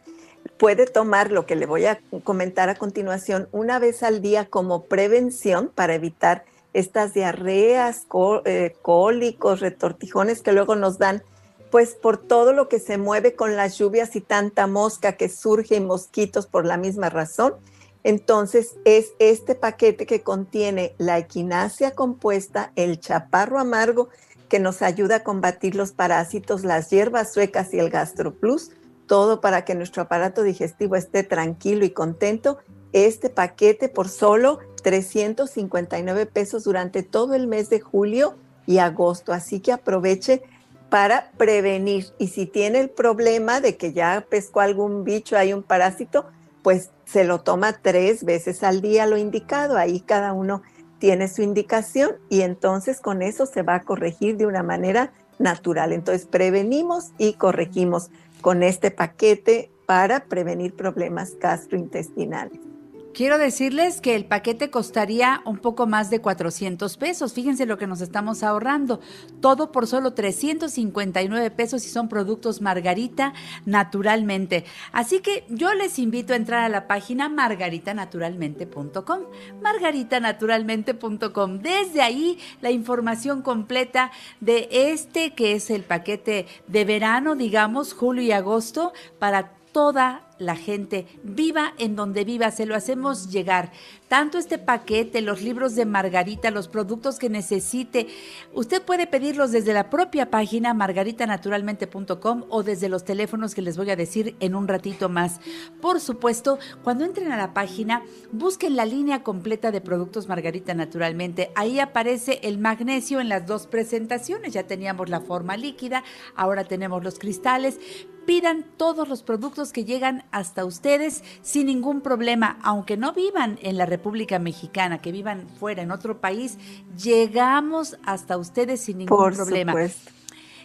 puede 0.59 0.85
tomar 0.85 1.31
lo 1.31 1.45
que 1.45 1.55
le 1.55 1.65
voy 1.65 1.85
a 1.85 2.01
comentar 2.23 2.69
a 2.69 2.75
continuación 2.75 3.47
una 3.51 3.79
vez 3.79 4.03
al 4.03 4.21
día 4.21 4.45
como 4.45 4.83
prevención 4.83 5.71
para 5.73 5.95
evitar 5.95 6.43
estas 6.73 7.13
diarreas, 7.13 8.05
eh, 8.45 8.75
cólicos, 8.81 9.61
retortijones 9.61 10.41
que 10.41 10.51
luego 10.51 10.75
nos 10.75 10.99
dan, 10.99 11.23
pues 11.71 11.95
por 11.95 12.17
todo 12.17 12.51
lo 12.51 12.67
que 12.67 12.79
se 12.79 12.97
mueve 12.97 13.35
con 13.35 13.55
las 13.55 13.77
lluvias 13.77 14.15
y 14.17 14.21
tanta 14.21 14.67
mosca 14.67 15.13
que 15.13 15.29
surge 15.29 15.77
y 15.77 15.79
mosquitos 15.79 16.45
por 16.45 16.65
la 16.65 16.77
misma 16.77 17.09
razón. 17.09 17.55
Entonces 18.03 18.75
es 18.83 19.13
este 19.19 19.55
paquete 19.55 20.05
que 20.05 20.21
contiene 20.21 20.93
la 20.97 21.17
equinacia 21.17 21.91
compuesta, 21.91 22.73
el 22.75 22.99
chaparro 22.99 23.59
amargo 23.59 24.09
que 24.49 24.59
nos 24.59 24.81
ayuda 24.81 25.17
a 25.17 25.23
combatir 25.23 25.75
los 25.75 25.93
parásitos, 25.93 26.65
las 26.65 26.89
hierbas 26.89 27.31
suecas 27.31 27.73
y 27.73 27.79
el 27.79 27.89
gastroplus, 27.89 28.71
todo 29.09 29.41
para 29.41 29.65
que 29.65 29.73
nuestro 29.73 30.03
aparato 30.03 30.43
digestivo 30.43 30.95
esté 30.95 31.23
tranquilo 31.23 31.83
y 31.83 31.89
contento. 31.89 32.59
Este 32.93 33.31
paquete 33.31 33.89
por 33.89 34.07
solo 34.07 34.59
359 34.83 36.27
pesos 36.27 36.63
durante 36.63 37.01
todo 37.01 37.33
el 37.33 37.47
mes 37.47 37.71
de 37.71 37.79
julio 37.79 38.35
y 38.67 38.77
agosto. 38.77 39.33
Así 39.33 39.61
que 39.61 39.71
aproveche 39.71 40.43
para 40.91 41.31
prevenir. 41.37 42.05
Y 42.19 42.27
si 42.27 42.45
tiene 42.45 42.79
el 42.79 42.91
problema 42.91 43.61
de 43.61 43.77
que 43.77 43.93
ya 43.93 44.27
pescó 44.29 44.59
algún 44.59 45.03
bicho, 45.03 45.37
hay 45.37 45.53
un 45.53 45.63
parásito, 45.63 46.27
pues 46.61 46.91
se 47.05 47.23
lo 47.23 47.41
toma 47.41 47.73
tres 47.81 48.23
veces 48.23 48.61
al 48.61 48.79
día 48.79 49.07
lo 49.07 49.17
indicado. 49.17 49.75
Ahí 49.75 50.01
cada 50.01 50.33
uno 50.33 50.61
tiene 50.99 51.29
su 51.29 51.41
indicación 51.41 52.11
y 52.29 52.41
entonces 52.41 52.99
con 52.99 53.23
eso 53.23 53.47
se 53.47 53.63
va 53.63 53.73
a 53.73 53.83
corregir 53.83 54.37
de 54.37 54.45
una 54.45 54.61
manera 54.61 55.13
natural. 55.39 55.93
Entonces 55.93 56.27
prevenimos 56.27 57.11
y 57.17 57.33
corregimos 57.33 58.11
con 58.41 58.63
este 58.63 58.91
paquete 58.91 59.71
para 59.85 60.25
prevenir 60.25 60.75
problemas 60.75 61.37
gastrointestinales. 61.39 62.68
Quiero 63.13 63.37
decirles 63.37 64.01
que 64.01 64.15
el 64.15 64.25
paquete 64.25 64.69
costaría 64.69 65.41
un 65.45 65.57
poco 65.57 65.87
más 65.87 66.09
de 66.09 66.21
400 66.21 66.95
pesos. 66.97 67.33
Fíjense 67.33 67.65
lo 67.65 67.77
que 67.77 67.87
nos 67.87 68.01
estamos 68.01 68.43
ahorrando. 68.43 68.99
Todo 69.41 69.71
por 69.71 69.87
solo 69.87 70.13
359 70.13 71.51
pesos 71.51 71.85
y 71.85 71.89
son 71.89 72.07
productos 72.07 72.61
Margarita 72.61 73.33
naturalmente. 73.65 74.63
Así 74.91 75.19
que 75.19 75.45
yo 75.49 75.73
les 75.73 75.97
invito 75.99 76.33
a 76.33 76.37
entrar 76.37 76.63
a 76.63 76.69
la 76.69 76.87
página 76.87 77.29
margaritanaturalmente.com. 77.29 79.19
Margaritanaturalmente.com. 79.61 81.59
Desde 81.59 82.01
ahí 82.01 82.37
la 82.61 82.71
información 82.71 83.41
completa 83.41 84.11
de 84.39 84.69
este 84.71 85.33
que 85.33 85.53
es 85.53 85.69
el 85.71 85.83
paquete 85.83 86.45
de 86.67 86.85
verano, 86.85 87.35
digamos, 87.35 87.93
julio 87.93 88.21
y 88.23 88.31
agosto 88.31 88.93
para 89.17 89.51
toda 89.71 90.28
la 90.39 90.55
gente, 90.55 91.05
viva 91.23 91.73
en 91.77 91.95
donde 91.95 92.23
viva, 92.23 92.49
se 92.51 92.65
lo 92.65 92.75
hacemos 92.75 93.29
llegar. 93.29 93.71
Tanto 94.07 94.37
este 94.37 94.57
paquete, 94.57 95.21
los 95.21 95.41
libros 95.41 95.75
de 95.75 95.85
Margarita, 95.85 96.49
los 96.49 96.67
productos 96.67 97.19
que 97.19 97.29
necesite, 97.29 98.07
usted 98.53 98.81
puede 98.81 99.05
pedirlos 99.05 99.51
desde 99.51 99.73
la 99.73 99.89
propia 99.89 100.31
página 100.31 100.73
margaritanaturalmente.com 100.73 102.45
o 102.49 102.63
desde 102.63 102.89
los 102.89 103.03
teléfonos 103.03 103.53
que 103.53 103.61
les 103.61 103.77
voy 103.77 103.91
a 103.91 103.95
decir 103.95 104.35
en 104.39 104.55
un 104.55 104.67
ratito 104.67 105.09
más. 105.09 105.39
Por 105.81 105.99
supuesto, 105.99 106.57
cuando 106.83 107.05
entren 107.05 107.31
a 107.31 107.37
la 107.37 107.53
página, 107.53 108.03
busquen 108.31 108.75
la 108.75 108.85
línea 108.85 109.21
completa 109.23 109.71
de 109.71 109.81
productos 109.81 110.27
Margarita 110.27 110.73
Naturalmente. 110.73 111.51
Ahí 111.55 111.79
aparece 111.79 112.39
el 112.43 112.57
magnesio 112.57 113.19
en 113.19 113.29
las 113.29 113.45
dos 113.45 113.67
presentaciones. 113.67 114.53
Ya 114.53 114.63
teníamos 114.63 115.09
la 115.09 115.21
forma 115.21 115.57
líquida, 115.57 116.03
ahora 116.35 116.63
tenemos 116.63 117.03
los 117.03 117.19
cristales. 117.19 117.79
Pidan 118.25 118.65
todos 118.77 119.09
los 119.09 119.23
productos 119.23 119.73
que 119.73 119.85
llegan 119.85 120.25
hasta 120.31 120.65
ustedes 120.65 121.23
sin 121.41 121.67
ningún 121.67 122.01
problema, 122.01 122.57
aunque 122.63 122.97
no 122.97 123.13
vivan 123.13 123.59
en 123.61 123.77
la 123.77 123.85
República 123.85 124.39
Mexicana, 124.39 124.99
que 124.99 125.11
vivan 125.11 125.47
fuera 125.59 125.81
en 125.81 125.91
otro 125.91 126.21
país, 126.21 126.57
llegamos 127.01 127.97
hasta 128.03 128.37
ustedes 128.37 128.81
sin 128.81 128.99
ningún 128.99 129.17
Por 129.17 129.35
problema. 129.35 129.71
Supuesto. 129.71 130.11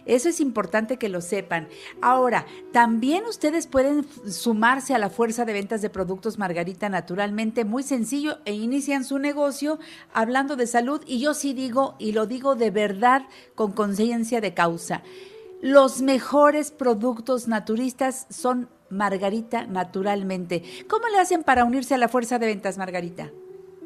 Eso 0.05 0.29
es 0.29 0.39
importante 0.39 0.97
que 0.97 1.09
lo 1.09 1.19
sepan. 1.19 1.67
Ahora, 2.01 2.45
también 2.71 3.25
ustedes 3.25 3.65
pueden 3.65 4.05
sumarse 4.29 4.93
a 4.93 4.99
la 4.99 5.09
fuerza 5.09 5.45
de 5.45 5.53
ventas 5.53 5.81
de 5.81 5.89
productos 5.89 6.37
Margarita 6.37 6.89
naturalmente, 6.89 7.65
muy 7.65 7.81
sencillo, 7.81 8.37
e 8.45 8.53
inician 8.53 9.03
su 9.03 9.17
negocio 9.17 9.79
hablando 10.13 10.55
de 10.55 10.67
salud. 10.67 11.01
Y 11.07 11.19
yo 11.19 11.33
sí 11.33 11.53
digo, 11.53 11.95
y 11.97 12.11
lo 12.11 12.27
digo 12.27 12.55
de 12.55 12.69
verdad 12.69 13.23
con 13.55 13.71
conciencia 13.71 14.41
de 14.41 14.53
causa, 14.53 15.01
los 15.61 16.01
mejores 16.01 16.69
productos 16.69 17.47
naturistas 17.47 18.27
son 18.29 18.69
Margarita 18.89 19.65
naturalmente. 19.65 20.63
¿Cómo 20.87 21.07
le 21.07 21.19
hacen 21.19 21.43
para 21.43 21.65
unirse 21.65 21.95
a 21.95 21.97
la 21.97 22.07
fuerza 22.07 22.39
de 22.39 22.47
ventas, 22.47 22.77
Margarita? 22.77 23.31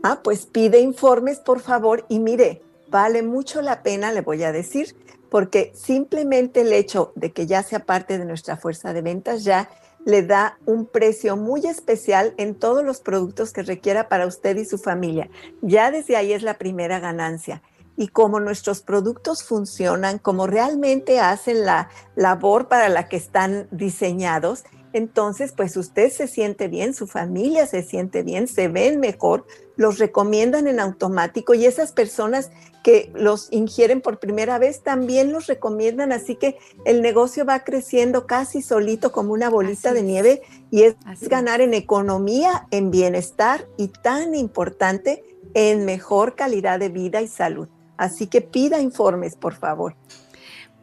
Ah, 0.03 0.21
pues 0.23 0.45
pide 0.45 0.79
informes, 0.79 1.39
por 1.39 1.59
favor, 1.59 2.05
y 2.09 2.19
mire, 2.19 2.61
vale 2.89 3.21
mucho 3.21 3.61
la 3.61 3.83
pena, 3.83 4.11
le 4.11 4.21
voy 4.21 4.43
a 4.43 4.51
decir, 4.51 4.95
porque 5.29 5.71
simplemente 5.75 6.61
el 6.61 6.73
hecho 6.73 7.11
de 7.15 7.31
que 7.31 7.47
ya 7.47 7.63
sea 7.63 7.85
parte 7.85 8.17
de 8.17 8.25
nuestra 8.25 8.57
fuerza 8.57 8.93
de 8.93 9.01
ventas 9.01 9.43
ya 9.43 9.69
le 10.05 10.23
da 10.23 10.57
un 10.65 10.85
precio 10.85 11.35
muy 11.35 11.65
especial 11.65 12.33
en 12.37 12.55
todos 12.55 12.83
los 12.83 13.01
productos 13.01 13.51
que 13.51 13.63
requiera 13.63 14.07
para 14.07 14.25
usted 14.25 14.55
y 14.57 14.65
su 14.65 14.77
familia. 14.77 15.29
Ya 15.61 15.91
desde 15.91 16.15
ahí 16.15 16.33
es 16.33 16.41
la 16.41 16.57
primera 16.57 16.99
ganancia 16.99 17.61
y 17.97 18.07
cómo 18.07 18.39
nuestros 18.39 18.81
productos 18.81 19.43
funcionan, 19.43 20.19
cómo 20.19 20.47
realmente 20.47 21.19
hacen 21.19 21.65
la 21.65 21.89
labor 22.15 22.69
para 22.69 22.87
la 22.87 23.09
que 23.09 23.17
están 23.17 23.67
diseñados, 23.71 24.63
entonces 24.93 25.53
pues 25.55 25.77
usted 25.77 26.11
se 26.11 26.27
siente 26.27 26.67
bien, 26.67 26.93
su 26.93 27.07
familia 27.07 27.67
se 27.67 27.83
siente 27.83 28.23
bien, 28.23 28.47
se 28.47 28.67
ven 28.67 28.99
mejor, 28.99 29.45
los 29.75 29.97
recomiendan 29.99 30.67
en 30.67 30.79
automático 30.79 31.53
y 31.53 31.65
esas 31.65 31.91
personas 31.91 32.51
que 32.83 33.11
los 33.13 33.51
ingieren 33.51 34.01
por 34.01 34.19
primera 34.19 34.57
vez 34.57 34.81
también 34.81 35.31
los 35.31 35.47
recomiendan, 35.47 36.11
así 36.11 36.35
que 36.35 36.57
el 36.85 37.01
negocio 37.01 37.45
va 37.45 37.63
creciendo 37.63 38.25
casi 38.25 38.61
solito 38.61 39.11
como 39.11 39.33
una 39.33 39.49
bolita 39.49 39.93
de 39.93 40.01
nieve 40.01 40.41
y 40.71 40.83
es 40.83 40.95
ganar 41.21 41.61
en 41.61 41.73
economía, 41.73 42.67
en 42.71 42.91
bienestar 42.91 43.67
y 43.77 43.89
tan 43.89 44.33
importante 44.33 45.23
en 45.53 45.85
mejor 45.85 46.35
calidad 46.35 46.79
de 46.79 46.89
vida 46.89 47.21
y 47.21 47.27
salud. 47.27 47.67
Así 47.97 48.27
que 48.27 48.41
pida 48.41 48.79
informes, 48.79 49.35
por 49.35 49.55
favor. 49.55 49.95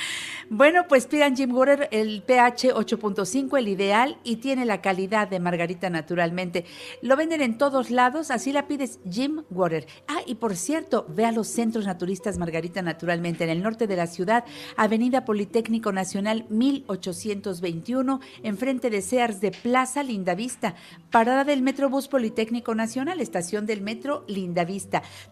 Bueno, 0.49 0.85
pues 0.89 1.09
pidan 1.09 1.35
Jim 1.35 1.53
Water 1.53 1.89
el 1.91 2.23
pH 2.23 2.73
8.5, 2.73 3.59
el 3.59 3.67
ideal, 3.67 4.17
y 4.23 4.37
tiene 4.37 4.65
la 4.65 4.81
calidad 4.81 5.27
de 5.27 5.41
Margarita 5.41 5.91
naturalmente. 5.91 6.65
Lo 7.03 7.17
venden 7.17 7.41
en 7.41 7.59
todos 7.59 7.91
lados, 7.91 8.31
así 8.31 8.53
la 8.53 8.69
pides 8.69 9.01
Jim 9.11 9.43
Water. 9.51 9.89
Ah, 10.07 10.21
y 10.25 10.37
por 10.37 10.55
cierto, 10.55 11.05
ve 11.09 11.25
a 11.25 11.33
los 11.33 11.49
centros 11.49 11.85
naturistas 11.85 12.39
Margarita 12.39 12.81
naturalmente 12.81 13.43
en 13.43 13.51
el 13.51 13.61
norte 13.61 13.89
de 13.89 13.97
la 13.97 14.07
ciudad, 14.07 14.45
Avenida 14.77 15.25
Politécnico 15.25 15.91
Nacional 15.91 16.47
1821, 16.49 18.21
enfrente 18.45 18.89
de 18.89 19.03
Sears 19.03 19.41
de 19.41 19.51
Plaza 19.51 20.05
Lindavista, 20.05 20.77
parada 21.11 21.43
del 21.43 21.61
Metrobús 21.61 22.07
Politécnico 22.07 22.77
Nacional, 22.77 23.21
estación 23.21 23.67
del 23.67 23.81
Metro 23.81 24.25
Lindavista. 24.29 24.66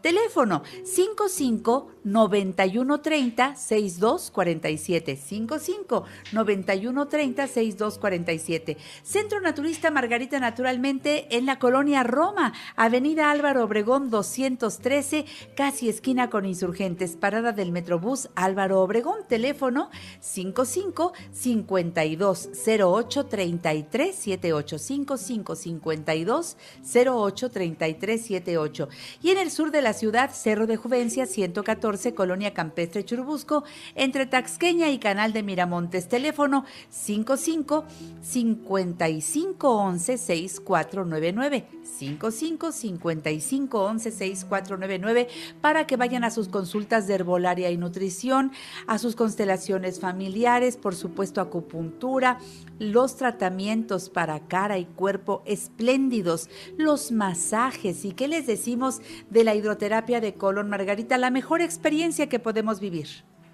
Teléfono 0.01 0.63
55 0.85 1.91
9130 2.05 3.57
6247. 3.57 5.17
55 5.17 6.05
91 6.33 7.09
30 7.09 7.47
62 7.47 7.99
47. 7.99 8.77
Centro 9.03 9.41
Naturista 9.41 9.91
Margarita 9.91 10.39
Naturalmente 10.39 11.37
en 11.37 11.47
la 11.47 11.59
colonia 11.59 12.03
Roma, 12.03 12.53
Avenida 12.77 13.31
Álvaro 13.31 13.65
Obregón 13.65 14.11
213, 14.11 15.25
casi 15.57 15.89
esquina 15.89 16.31
con 16.31 16.45
insurgentes, 16.45 17.17
parada 17.17 17.53
del 17.53 17.73
Metrobús 17.73 18.29
Álvaro 18.35 18.81
Obregón, 18.83 19.27
teléfono 19.29 19.91
55 20.21 21.13
52 21.33 22.51
08 22.67 23.27
33 23.27 24.15
78 24.15 24.79
55 24.79 25.57
52 25.57 26.57
08 26.95 27.51
33 27.51 28.27
78. 28.27 28.89
Y 29.25 29.31
en 29.31 29.39
el 29.39 29.51
sur 29.51 29.71
de 29.71 29.81
la 29.81 29.95
ciudad, 29.95 30.33
Cerro 30.35 30.67
de 30.67 30.77
Juvencia 30.77 31.25
114, 31.25 32.13
Colonia 32.13 32.53
Campestre 32.53 33.07
Churubusco, 33.07 33.65
entre 33.95 34.27
Taxqueña 34.27 34.91
y 34.91 34.99
Canal 34.99 35.33
de 35.33 35.43
Miramontes. 35.43 36.09
Teléfono 36.11 36.67
55 36.91 37.87
55 38.21 39.71
11 39.71 40.19
6499. 40.19 41.65
55 41.85 42.73
55 42.73 43.83
11 43.83 44.11
6499 44.11 45.29
para 45.63 45.87
que 45.87 45.97
vayan 45.97 46.25
a 46.25 46.31
sus 46.31 46.49
consultas 46.49 47.07
de 47.07 47.15
herbolaria 47.15 47.71
y 47.71 47.79
nutrición, 47.79 48.53
a 48.87 48.99
sus 48.99 49.17
constelaciones 49.17 50.01
familiares, 50.01 50.77
por 50.77 50.95
supuesto 50.95 51.41
acupuntura, 51.41 52.39
los 52.79 53.17
tratamientos 53.17 54.11
para 54.11 54.41
cara 54.41 54.77
y 54.77 54.85
cuerpo 54.85 55.43
espléndidos, 55.47 56.51
los 56.77 57.11
masajes 57.11 58.05
y 58.05 58.13
qué 58.13 58.29
les 58.29 58.47
decimos 58.47 59.01
de 59.31 59.45
la 59.45 59.55
hidroterapia 59.55 60.21
de 60.21 60.35
colon 60.35 60.69
Margarita, 60.69 61.19
la 61.19 61.31
mejor 61.31 61.61
experiencia 61.61 62.29
que 62.29 62.39
podemos 62.39 62.81
vivir. 62.81 63.09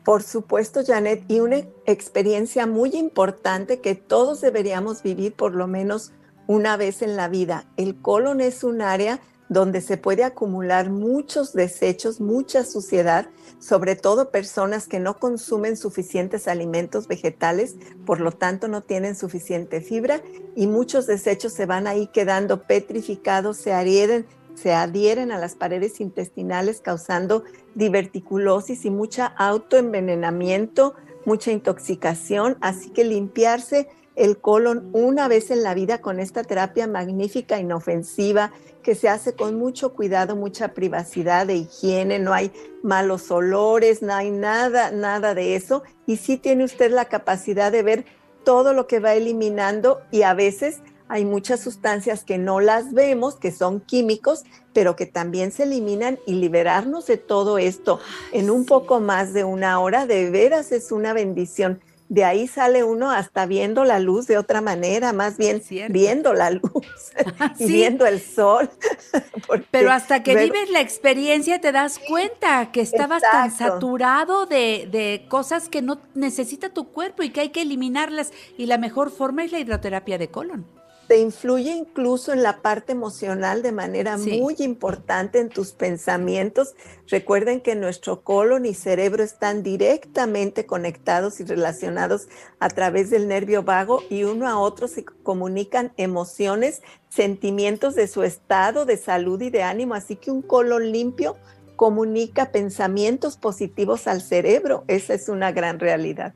Por 0.05 0.23
supuesto, 0.23 0.81
Janet, 0.87 1.25
y 1.29 1.40
una 1.40 1.59
experiencia 1.87 2.66
muy 2.66 2.96
importante 2.96 3.81
que 3.81 3.94
todos 3.94 4.40
deberíamos 4.40 5.03
vivir 5.03 5.35
por 5.35 5.55
lo 5.55 5.66
menos 5.66 6.12
una 6.46 6.77
vez 6.77 7.03
en 7.03 7.16
la 7.16 7.29
vida. 7.29 7.66
El 7.77 8.01
colon 8.01 8.40
es 8.40 8.64
un 8.64 8.81
área 8.81 9.20
donde 9.51 9.81
se 9.81 9.96
puede 9.96 10.23
acumular 10.23 10.90
muchos 10.90 11.53
desechos, 11.53 12.20
mucha 12.20 12.64
suciedad, 12.64 13.29
sobre 13.59 13.96
todo 13.96 14.31
personas 14.31 14.87
que 14.87 15.01
no 15.01 15.18
consumen 15.18 15.77
suficientes 15.77 16.46
alimentos 16.46 17.09
vegetales, 17.09 17.75
por 18.07 18.20
lo 18.20 18.31
tanto 18.31 18.68
no 18.68 18.83
tienen 18.83 19.16
suficiente 19.16 19.81
fibra 19.81 20.23
y 20.55 20.68
muchos 20.68 21.07
desechos 21.07 21.53
se 21.53 21.66
van 21.66 21.88
ahí 21.88 22.07
quedando 22.07 22.62
petrificados, 22.62 23.57
se 23.57 23.73
adhieren, 23.73 24.25
se 24.61 24.73
adhieren 24.73 25.33
a 25.33 25.38
las 25.38 25.55
paredes 25.55 26.01
intestinales 26.01 26.81
causando 26.81 27.44
diverticulosis 27.75 28.85
y 28.85 28.90
mucha 28.90 29.27
autoenvenenamiento, 29.27 30.94
mucha 31.25 31.51
intoxicación, 31.51 32.57
así 32.61 32.90
que 32.90 33.05
limpiarse 33.05 33.88
el 34.16 34.38
colon 34.38 34.90
una 34.92 35.29
vez 35.29 35.51
en 35.51 35.62
la 35.62 35.73
vida 35.73 36.01
con 36.01 36.20
esta 36.20 36.44
terapia 36.44 36.87
magnífica, 36.87 37.59
inofensiva, 37.59 38.53
que 38.83 38.94
se 38.94 39.09
hace 39.09 39.35
con 39.35 39.59
mucho 39.59 39.94
cuidado, 39.94 40.37
mucha 40.37 40.68
privacidad 40.75 41.46
de 41.46 41.57
higiene, 41.57 42.18
no 42.18 42.33
hay 42.33 42.53
malos 42.83 43.31
olores, 43.31 44.03
no 44.03 44.14
hay 44.14 44.31
nada, 44.31 44.90
nada 44.90 45.35
de 45.35 45.55
eso. 45.55 45.83
Y 46.07 46.16
sí 46.16 46.37
tiene 46.37 46.64
usted 46.64 46.90
la 46.90 47.07
capacidad 47.07 47.70
de 47.73 47.83
ver 47.83 48.05
todo 48.44 48.73
lo 48.73 48.87
que 48.87 49.01
va 49.01 49.14
eliminando 49.14 50.01
y 50.11 50.23
a 50.23 50.35
veces 50.35 50.81
hay 51.11 51.25
muchas 51.25 51.59
sustancias 51.59 52.23
que 52.23 52.38
no 52.38 52.61
las 52.61 52.94
vemos, 52.94 53.35
que 53.35 53.51
son 53.51 53.81
químicos, 53.81 54.44
pero 54.73 54.94
que 54.94 55.07
también 55.07 55.51
se 55.51 55.64
eliminan 55.64 56.20
y 56.25 56.35
liberarnos 56.35 57.09
de 57.09 57.16
todo 57.16 57.59
esto 57.59 57.99
en 58.31 58.49
un 58.49 58.64
poco 58.64 59.01
más 59.01 59.33
de 59.33 59.42
una 59.42 59.81
hora, 59.81 60.07
de 60.07 60.31
veras 60.31 60.70
es 60.70 60.92
una 60.92 61.12
bendición. 61.12 61.81
De 62.09 62.25
ahí 62.25 62.46
sale 62.46 62.85
uno 62.85 63.11
hasta 63.11 63.46
viendo 63.46 63.85
la 63.85 63.99
luz 63.99 64.29
de 64.29 64.38
otra 64.38 64.61
manera, 64.61 65.12
más 65.12 65.37
bien 65.37 65.62
viendo 65.88 66.33
la 66.33 66.53
luz 66.53 67.12
y 67.59 67.66
viendo 67.66 68.07
el 68.07 68.20
sol. 68.20 68.70
Pero 69.73 69.90
hasta 69.90 70.23
que 70.23 70.37
vives 70.37 70.70
la 70.70 70.81
experiencia 70.81 71.61
te 71.61 71.73
das 71.73 71.99
cuenta 71.99 72.70
que 72.70 72.83
estabas 72.83 73.23
tan 73.23 73.51
saturado 73.51 74.46
de, 74.46 74.88
de 74.92 75.27
cosas 75.29 75.68
que 75.68 75.83
no 75.83 76.01
necesita 76.14 76.68
tu 76.68 76.92
cuerpo 76.92 77.25
y 77.25 77.31
que 77.31 77.40
hay 77.40 77.49
que 77.49 77.62
eliminarlas. 77.62 78.33
Y 78.57 78.66
la 78.66 78.79
mejor 78.79 79.11
forma 79.11 79.44
es 79.44 79.51
la 79.51 79.59
hidroterapia 79.59 80.16
de 80.16 80.29
colon. 80.29 80.80
Te 81.11 81.18
influye 81.18 81.73
incluso 81.73 82.33
en 82.33 82.44
la 82.44 82.62
parte 82.62 82.92
emocional 82.92 83.62
de 83.62 83.73
manera 83.73 84.16
muy 84.16 84.55
importante 84.61 85.40
en 85.40 85.49
tus 85.49 85.73
pensamientos. 85.73 86.77
Recuerden 87.09 87.62
que 87.62 87.75
nuestro 87.75 88.23
colon 88.23 88.64
y 88.64 88.75
cerebro 88.75 89.25
están 89.25 89.64
directamente 89.64 90.66
conectados 90.66 91.40
y 91.40 91.44
relacionados 91.44 92.29
a 92.61 92.68
través 92.68 93.11
del 93.11 93.27
nervio 93.27 93.64
vago 93.64 94.05
y 94.09 94.23
uno 94.23 94.46
a 94.46 94.61
otro 94.61 94.87
se 94.87 95.05
comunican 95.05 95.92
emociones, 95.96 96.81
sentimientos 97.09 97.96
de 97.96 98.07
su 98.07 98.23
estado 98.23 98.85
de 98.85 98.96
salud 98.96 99.42
y 99.42 99.51
de 99.51 99.64
ánimo. 99.64 99.94
Así 99.94 100.14
que 100.14 100.31
un 100.31 100.42
colon 100.42 100.92
limpio 100.92 101.37
comunica 101.75 102.53
pensamientos 102.53 103.37
positivos 103.37 104.07
al 104.07 104.23
cerebro. 104.23 104.85
Esa 104.87 105.14
es 105.14 105.29
una 105.29 105.51
gran 105.51 105.81
realidad. 105.81 106.35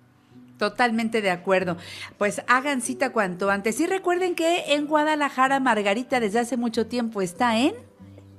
Totalmente 0.59 1.21
de 1.21 1.31
acuerdo. 1.31 1.77
Pues 2.17 2.43
hagan 2.47 2.81
cita 2.81 3.13
cuanto 3.13 3.51
antes. 3.51 3.81
Y 3.81 3.87
recuerden 3.87 4.35
que 4.35 4.75
en 4.75 4.87
Guadalajara, 4.87 5.61
Margarita 5.61 6.21
desde 6.21 6.41
hace 6.41 6.57
mucho 6.57 6.87
tiempo 6.87 7.23
está 7.23 7.59
en... 7.59 7.75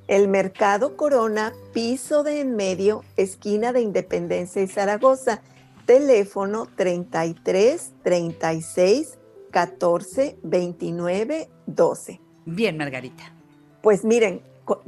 El 0.07 0.27
Mercado 0.27 0.97
Corona, 0.97 1.51
piso 1.73 2.23
de 2.23 2.39
en 2.41 2.55
medio, 2.55 3.03
esquina 3.17 3.73
de 3.73 3.81
Independencia 3.81 4.61
y 4.61 4.67
Zaragoza. 4.67 5.41
Teléfono 5.87 6.67
33 6.75 7.93
36 8.03 9.17
14 9.51 10.37
29 10.43 11.49
12. 11.65 12.21
Bien, 12.45 12.77
Margarita. 12.77 13.33
Pues 13.81 14.03
miren, 14.03 14.41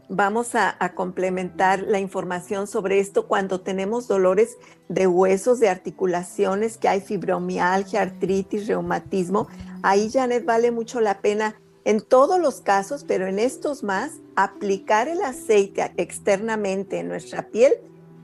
vamos 0.09 0.55
a, 0.55 0.77
complementar 0.95 1.81
la 1.81 1.99
información 1.99 2.67
sobre 2.67 2.99
esto 2.99 3.27
cuando 3.27 3.61
tenemos 3.61 4.07
dolores 4.07 4.57
de 4.89 5.07
huesos, 5.07 5.59
de 5.59 5.69
articulaciones, 5.69 6.77
que 6.77 6.87
hay 6.87 7.01
fibromialgia, 7.01 8.01
artritis, 8.01 8.67
reumatismo. 8.67 9.47
Ahí, 9.83 10.09
Janet, 10.11 10.45
vale 10.45 10.71
mucho 10.71 11.01
la 11.01 11.19
pena 11.19 11.55
en 11.85 12.01
todos 12.01 12.39
los 12.39 12.61
casos, 12.61 13.03
pero 13.03 13.27
en 13.27 13.39
estos 13.39 13.83
más, 13.83 14.13
aplicar 14.35 15.07
el 15.07 15.21
aceite 15.21 15.91
externamente 15.97 16.99
en 16.99 17.07
nuestra 17.07 17.43
piel, 17.43 17.73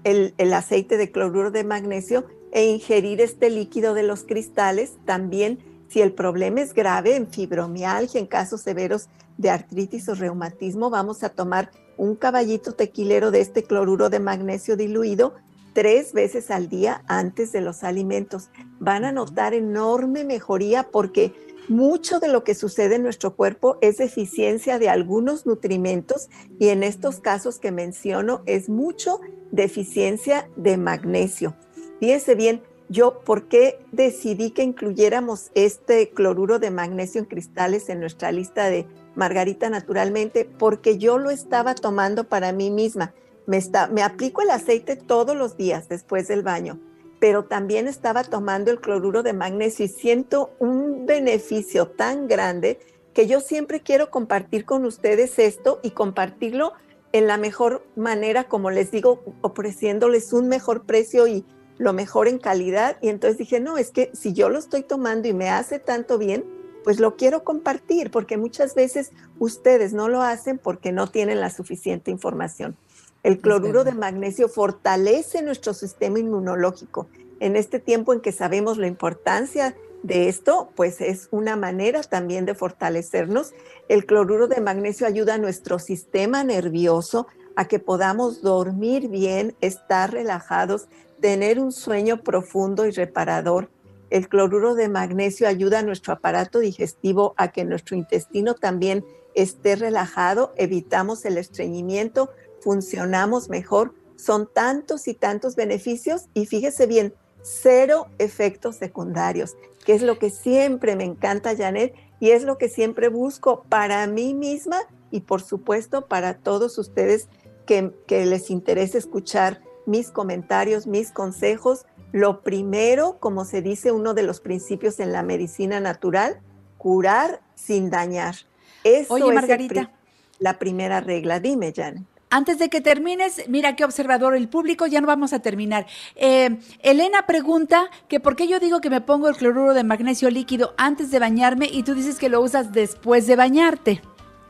el, 0.03 0.33
el 0.37 0.53
aceite 0.53 0.97
de 0.97 1.11
cloruro 1.11 1.51
de 1.51 1.63
magnesio, 1.63 2.25
e 2.51 2.67
ingerir 2.67 3.19
este 3.19 3.49
líquido 3.49 3.95
de 3.95 4.03
los 4.03 4.23
cristales 4.23 4.93
también 5.05 5.57
si 5.93 6.01
el 6.01 6.11
problema 6.11 6.61
es 6.61 6.73
grave 6.73 7.15
en 7.15 7.27
fibromialgia, 7.27 8.19
en 8.19 8.25
casos 8.25 8.61
severos 8.61 9.09
de 9.37 9.49
artritis 9.49 10.09
o 10.09 10.15
reumatismo, 10.15 10.89
vamos 10.89 11.23
a 11.23 11.29
tomar 11.29 11.71
un 11.97 12.15
caballito 12.15 12.73
tequilero 12.73 13.31
de 13.31 13.41
este 13.41 13.63
cloruro 13.63 14.09
de 14.09 14.19
magnesio 14.19 14.75
diluido 14.77 15.33
tres 15.73 16.13
veces 16.13 16.51
al 16.51 16.69
día 16.69 17.03
antes 17.07 17.51
de 17.51 17.61
los 17.61 17.83
alimentos. 17.83 18.49
Van 18.79 19.05
a 19.05 19.11
notar 19.11 19.53
enorme 19.53 20.23
mejoría 20.23 20.89
porque 20.91 21.33
mucho 21.67 22.19
de 22.19 22.27
lo 22.27 22.43
que 22.43 22.55
sucede 22.55 22.95
en 22.95 23.03
nuestro 23.03 23.35
cuerpo 23.35 23.77
es 23.81 23.97
deficiencia 23.97 24.79
de 24.79 24.89
algunos 24.89 25.45
nutrimentos 25.45 26.29
y 26.59 26.69
en 26.69 26.83
estos 26.83 27.19
casos 27.19 27.59
que 27.59 27.71
menciono 27.71 28.43
es 28.45 28.69
mucho 28.69 29.19
deficiencia 29.51 30.49
de 30.55 30.77
magnesio. 30.77 31.55
Fíjense 31.99 32.35
bien, 32.35 32.61
yo, 32.93 33.21
¿por 33.21 33.47
qué 33.47 33.79
decidí 33.91 34.51
que 34.51 34.62
incluyéramos 34.62 35.49
este 35.56 36.12
cloruro 36.12 36.60
de 36.60 36.69
magnesio 36.69 37.19
en 37.19 37.25
cristales 37.25 37.89
en 37.89 37.99
nuestra 37.99 38.32
lista 38.32 38.69
de 38.69 38.86
Margarita 39.15 39.69
naturalmente? 39.69 40.45
Porque 40.45 40.99
yo 40.99 41.17
lo 41.17 41.32
estaba 41.32 41.73
tomando 41.73 42.25
para 42.25 42.51
mí 42.51 42.69
misma. 42.69 43.13
Me, 43.47 44.03
aplico 44.03 44.43
el 44.43 44.51
aceite 44.51 44.95
todos 44.95 45.36
los 45.36 45.58
días 45.58 45.89
después 45.89 46.27
del 46.27 46.43
baño, 46.43 46.79
pero 47.19 47.45
también 47.45 47.88
estaba 47.88 48.23
tomando 48.23 48.69
el 48.69 48.79
cloruro 48.79 49.23
de 49.23 49.34
magnesio 49.34 49.86
y 49.86 49.89
siento 49.89 50.51
un 50.60 51.08
beneficio 51.08 51.88
tan 51.88 52.27
grande 52.27 52.79
que 53.13 53.25
yo 53.25 53.41
siempre 53.41 53.82
quiero 53.82 54.12
compartir 54.12 54.65
con 54.65 54.86
ustedes 54.86 55.39
esto 55.39 55.79
y 55.82 55.91
compartirlo 55.91 56.73
en 57.12 57.25
la 57.25 57.38
mejor 57.38 57.86
manera, 57.95 58.43
como 58.43 58.69
les 58.69 58.91
digo, 58.91 59.23
ofreciéndoles 59.41 60.32
un 60.32 60.47
mejor 60.47 60.86
precio 60.86 61.27
y 61.27 61.43
lo 61.77 61.93
mejor 61.93 62.27
en 62.27 62.39
calidad. 62.39 62.97
Y 63.01 63.09
entonces 63.09 63.38
dije, 63.38 63.59
no, 63.59 63.77
es 63.77 63.91
que 63.91 64.12
si 64.13 64.33
yo 64.33 64.49
lo 64.49 64.59
estoy 64.59 64.83
tomando 64.83 65.27
y 65.27 65.33
me 65.33 65.49
hace 65.49 65.79
tanto 65.79 66.17
bien, 66.17 66.45
pues 66.83 66.99
lo 66.99 67.15
quiero 67.15 67.43
compartir, 67.43 68.12
porque 68.12 68.38
muchas 68.38 68.75
veces 68.75 69.12
ustedes 69.39 69.93
no 69.93 70.09
lo 70.09 70.21
hacen 70.21 70.57
porque 70.57 70.91
no 70.91 71.07
tienen 71.07 71.39
la 71.39 71.49
suficiente 71.49 72.12
información. 72.12 72.75
El 73.23 73.39
cloruro 73.39 73.86
de 73.86 73.93
magnesio 73.93 74.49
fortalece 74.49 75.41
nuestro 75.41 75.73
sistema 75.73 76.19
inmunológico. 76.19 77.07
En 77.39 77.55
este 77.55 77.79
tiempo 77.79 78.12
en 78.12 78.19
que 78.19 78.33
sabemos 78.33 78.77
la 78.77 78.88
importancia 78.88 79.75
de 80.03 80.27
esto, 80.27 80.69
pues 80.75 80.99
es 80.99 81.29
una 81.31 81.55
manera 81.55 82.03
también 82.03 82.45
de 82.45 82.53
fortalecernos. 82.53 83.53
El 83.88 84.05
cloruro 84.05 84.47
de 84.47 84.59
magnesio 84.59 85.07
ayuda 85.07 85.36
a 85.36 85.38
nuestro 85.38 85.79
sistema 85.79 86.43
nervioso 86.43 87.27
a 87.55 87.67
que 87.67 87.79
podamos 87.79 88.41
dormir 88.41 89.07
bien, 89.07 89.55
estar 89.62 90.12
relajados, 90.12 90.88
tener 91.23 91.57
un 91.57 91.71
sueño 91.71 92.21
profundo 92.21 92.86
y 92.86 92.91
reparador. 92.91 93.69
El 94.09 94.27
cloruro 94.27 94.75
de 94.75 94.89
magnesio 94.89 95.47
ayuda 95.47 95.79
a 95.79 95.81
nuestro 95.81 96.12
aparato 96.12 96.59
digestivo 96.59 97.33
a 97.38 97.53
que 97.53 97.63
nuestro 97.63 97.95
intestino 97.95 98.55
también 98.55 99.05
esté 99.33 99.77
relajado, 99.77 100.53
evitamos 100.57 101.23
el 101.23 101.38
estreñimiento, 101.38 102.29
funcionamos 102.59 103.47
mejor. 103.47 103.93
Son 104.17 104.49
tantos 104.53 105.07
y 105.07 105.13
tantos 105.13 105.55
beneficios 105.55 106.25
y 106.33 106.45
fíjese 106.45 106.88
bien, 106.88 107.13
cero 107.41 108.07
efectos 108.17 108.75
secundarios, 108.75 109.55
que 109.86 109.93
es 109.93 110.01
lo 110.01 110.19
que 110.19 110.29
siempre 110.29 110.97
me 110.97 111.05
encanta, 111.05 111.55
Janet, 111.55 111.95
y 112.19 112.31
es 112.31 112.43
lo 112.43 112.57
que 112.57 112.67
siempre 112.67 113.07
busco 113.07 113.63
para 113.69 114.05
mí 114.07 114.33
misma 114.33 114.81
y 115.09 115.21
por 115.21 115.41
supuesto 115.41 116.05
para 116.09 116.39
todos 116.39 116.77
ustedes 116.77 117.29
que, 117.65 117.93
les 118.09 118.49
interese 118.49 118.97
escuchar 118.97 119.62
mis 119.85 120.11
comentarios, 120.11 120.87
mis 120.87 121.11
consejos. 121.11 121.85
Lo 122.11 122.41
primero, 122.41 123.17
como 123.19 123.45
se 123.45 123.61
dice 123.61 123.91
uno 123.91 124.13
de 124.13 124.23
los 124.23 124.39
principios 124.39 124.99
en 124.99 125.11
la 125.11 125.23
medicina 125.23 125.79
natural, 125.79 126.41
curar 126.77 127.41
sin 127.55 127.89
dañar. 127.89 128.35
Eso 128.83 129.13
Oye, 129.13 129.33
Margarita. 129.33 129.91
la 130.39 130.59
primera 130.59 130.99
regla. 130.99 131.39
Dime, 131.39 131.73
Jan. 131.75 132.05
Antes 132.29 132.57
de 132.57 132.69
que 132.69 132.81
termines, 132.81 133.47
mira 133.47 133.75
qué 133.75 133.85
observador 133.85 134.35
el 134.35 134.49
público, 134.49 134.87
ya 134.87 134.99
no 135.01 135.05
vamos 135.05 135.33
a 135.33 135.39
terminar. 135.39 135.85
Eh, 136.15 136.57
Elena 136.79 137.27
pregunta 137.27 137.91
que 138.07 138.19
por 138.19 138.35
qué 138.35 138.47
yo 138.47 138.59
digo 138.59 138.81
que 138.81 138.89
me 138.89 139.01
pongo 139.01 139.29
el 139.29 139.37
cloruro 139.37 139.75
de 139.75 139.83
magnesio 139.83 140.31
líquido 140.31 140.73
antes 140.77 141.11
de 141.11 141.19
bañarme 141.19 141.67
y 141.71 141.83
tú 141.83 141.93
dices 141.93 142.17
que 142.17 142.29
lo 142.29 142.41
usas 142.41 142.71
después 142.71 143.27
de 143.27 143.35
bañarte. 143.35 144.01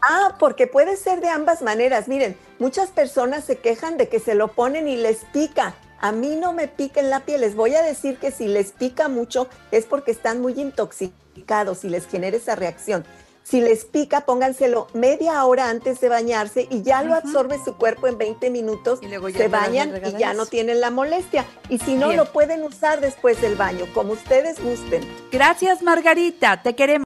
Ah, 0.09 0.35
porque 0.39 0.67
puede 0.67 0.97
ser 0.97 1.21
de 1.21 1.29
ambas 1.29 1.61
maneras. 1.61 2.07
Miren, 2.07 2.37
muchas 2.59 2.89
personas 2.89 3.43
se 3.45 3.57
quejan 3.57 3.97
de 3.97 4.09
que 4.09 4.19
se 4.19 4.35
lo 4.35 4.49
ponen 4.49 4.87
y 4.87 4.97
les 4.97 5.25
pica. 5.31 5.75
A 5.99 6.11
mí 6.11 6.35
no 6.35 6.51
me 6.51 6.67
pica 6.67 6.99
en 6.99 7.09
la 7.09 7.21
piel. 7.21 7.41
Les 7.41 7.55
voy 7.55 7.75
a 7.75 7.81
decir 7.81 8.17
que 8.17 8.31
si 8.31 8.47
les 8.47 8.71
pica 8.71 9.07
mucho 9.07 9.47
es 9.71 9.85
porque 9.85 10.11
están 10.11 10.41
muy 10.41 10.59
intoxicados 10.59 11.85
y 11.85 11.89
les 11.89 12.07
genera 12.07 12.35
esa 12.35 12.55
reacción. 12.55 13.05
Si 13.43 13.59
les 13.59 13.83
pica, 13.83 14.21
pónganselo 14.21 14.87
media 14.93 15.43
hora 15.43 15.69
antes 15.69 15.99
de 15.99 16.07
bañarse 16.07 16.65
y 16.69 16.81
ya 16.81 17.03
lo 17.03 17.13
absorbe 17.13 17.57
su 17.63 17.75
cuerpo 17.75 18.07
en 18.07 18.17
20 18.17 18.49
minutos. 18.49 18.99
se 19.35 19.47
bañan 19.49 20.01
y 20.05 20.17
ya 20.17 20.33
no 20.33 20.45
tienen 20.45 20.79
la 20.79 20.91
molestia. 20.91 21.45
Y 21.67 21.77
si 21.79 21.95
no, 21.95 22.13
lo 22.13 22.31
pueden 22.31 22.63
usar 22.63 23.01
después 23.01 23.41
del 23.41 23.55
baño, 23.55 23.85
como 23.93 24.13
ustedes 24.13 24.63
gusten. 24.63 25.03
Gracias, 25.29 25.81
Margarita. 25.81 26.63
Te 26.63 26.73
queremos. 26.73 27.01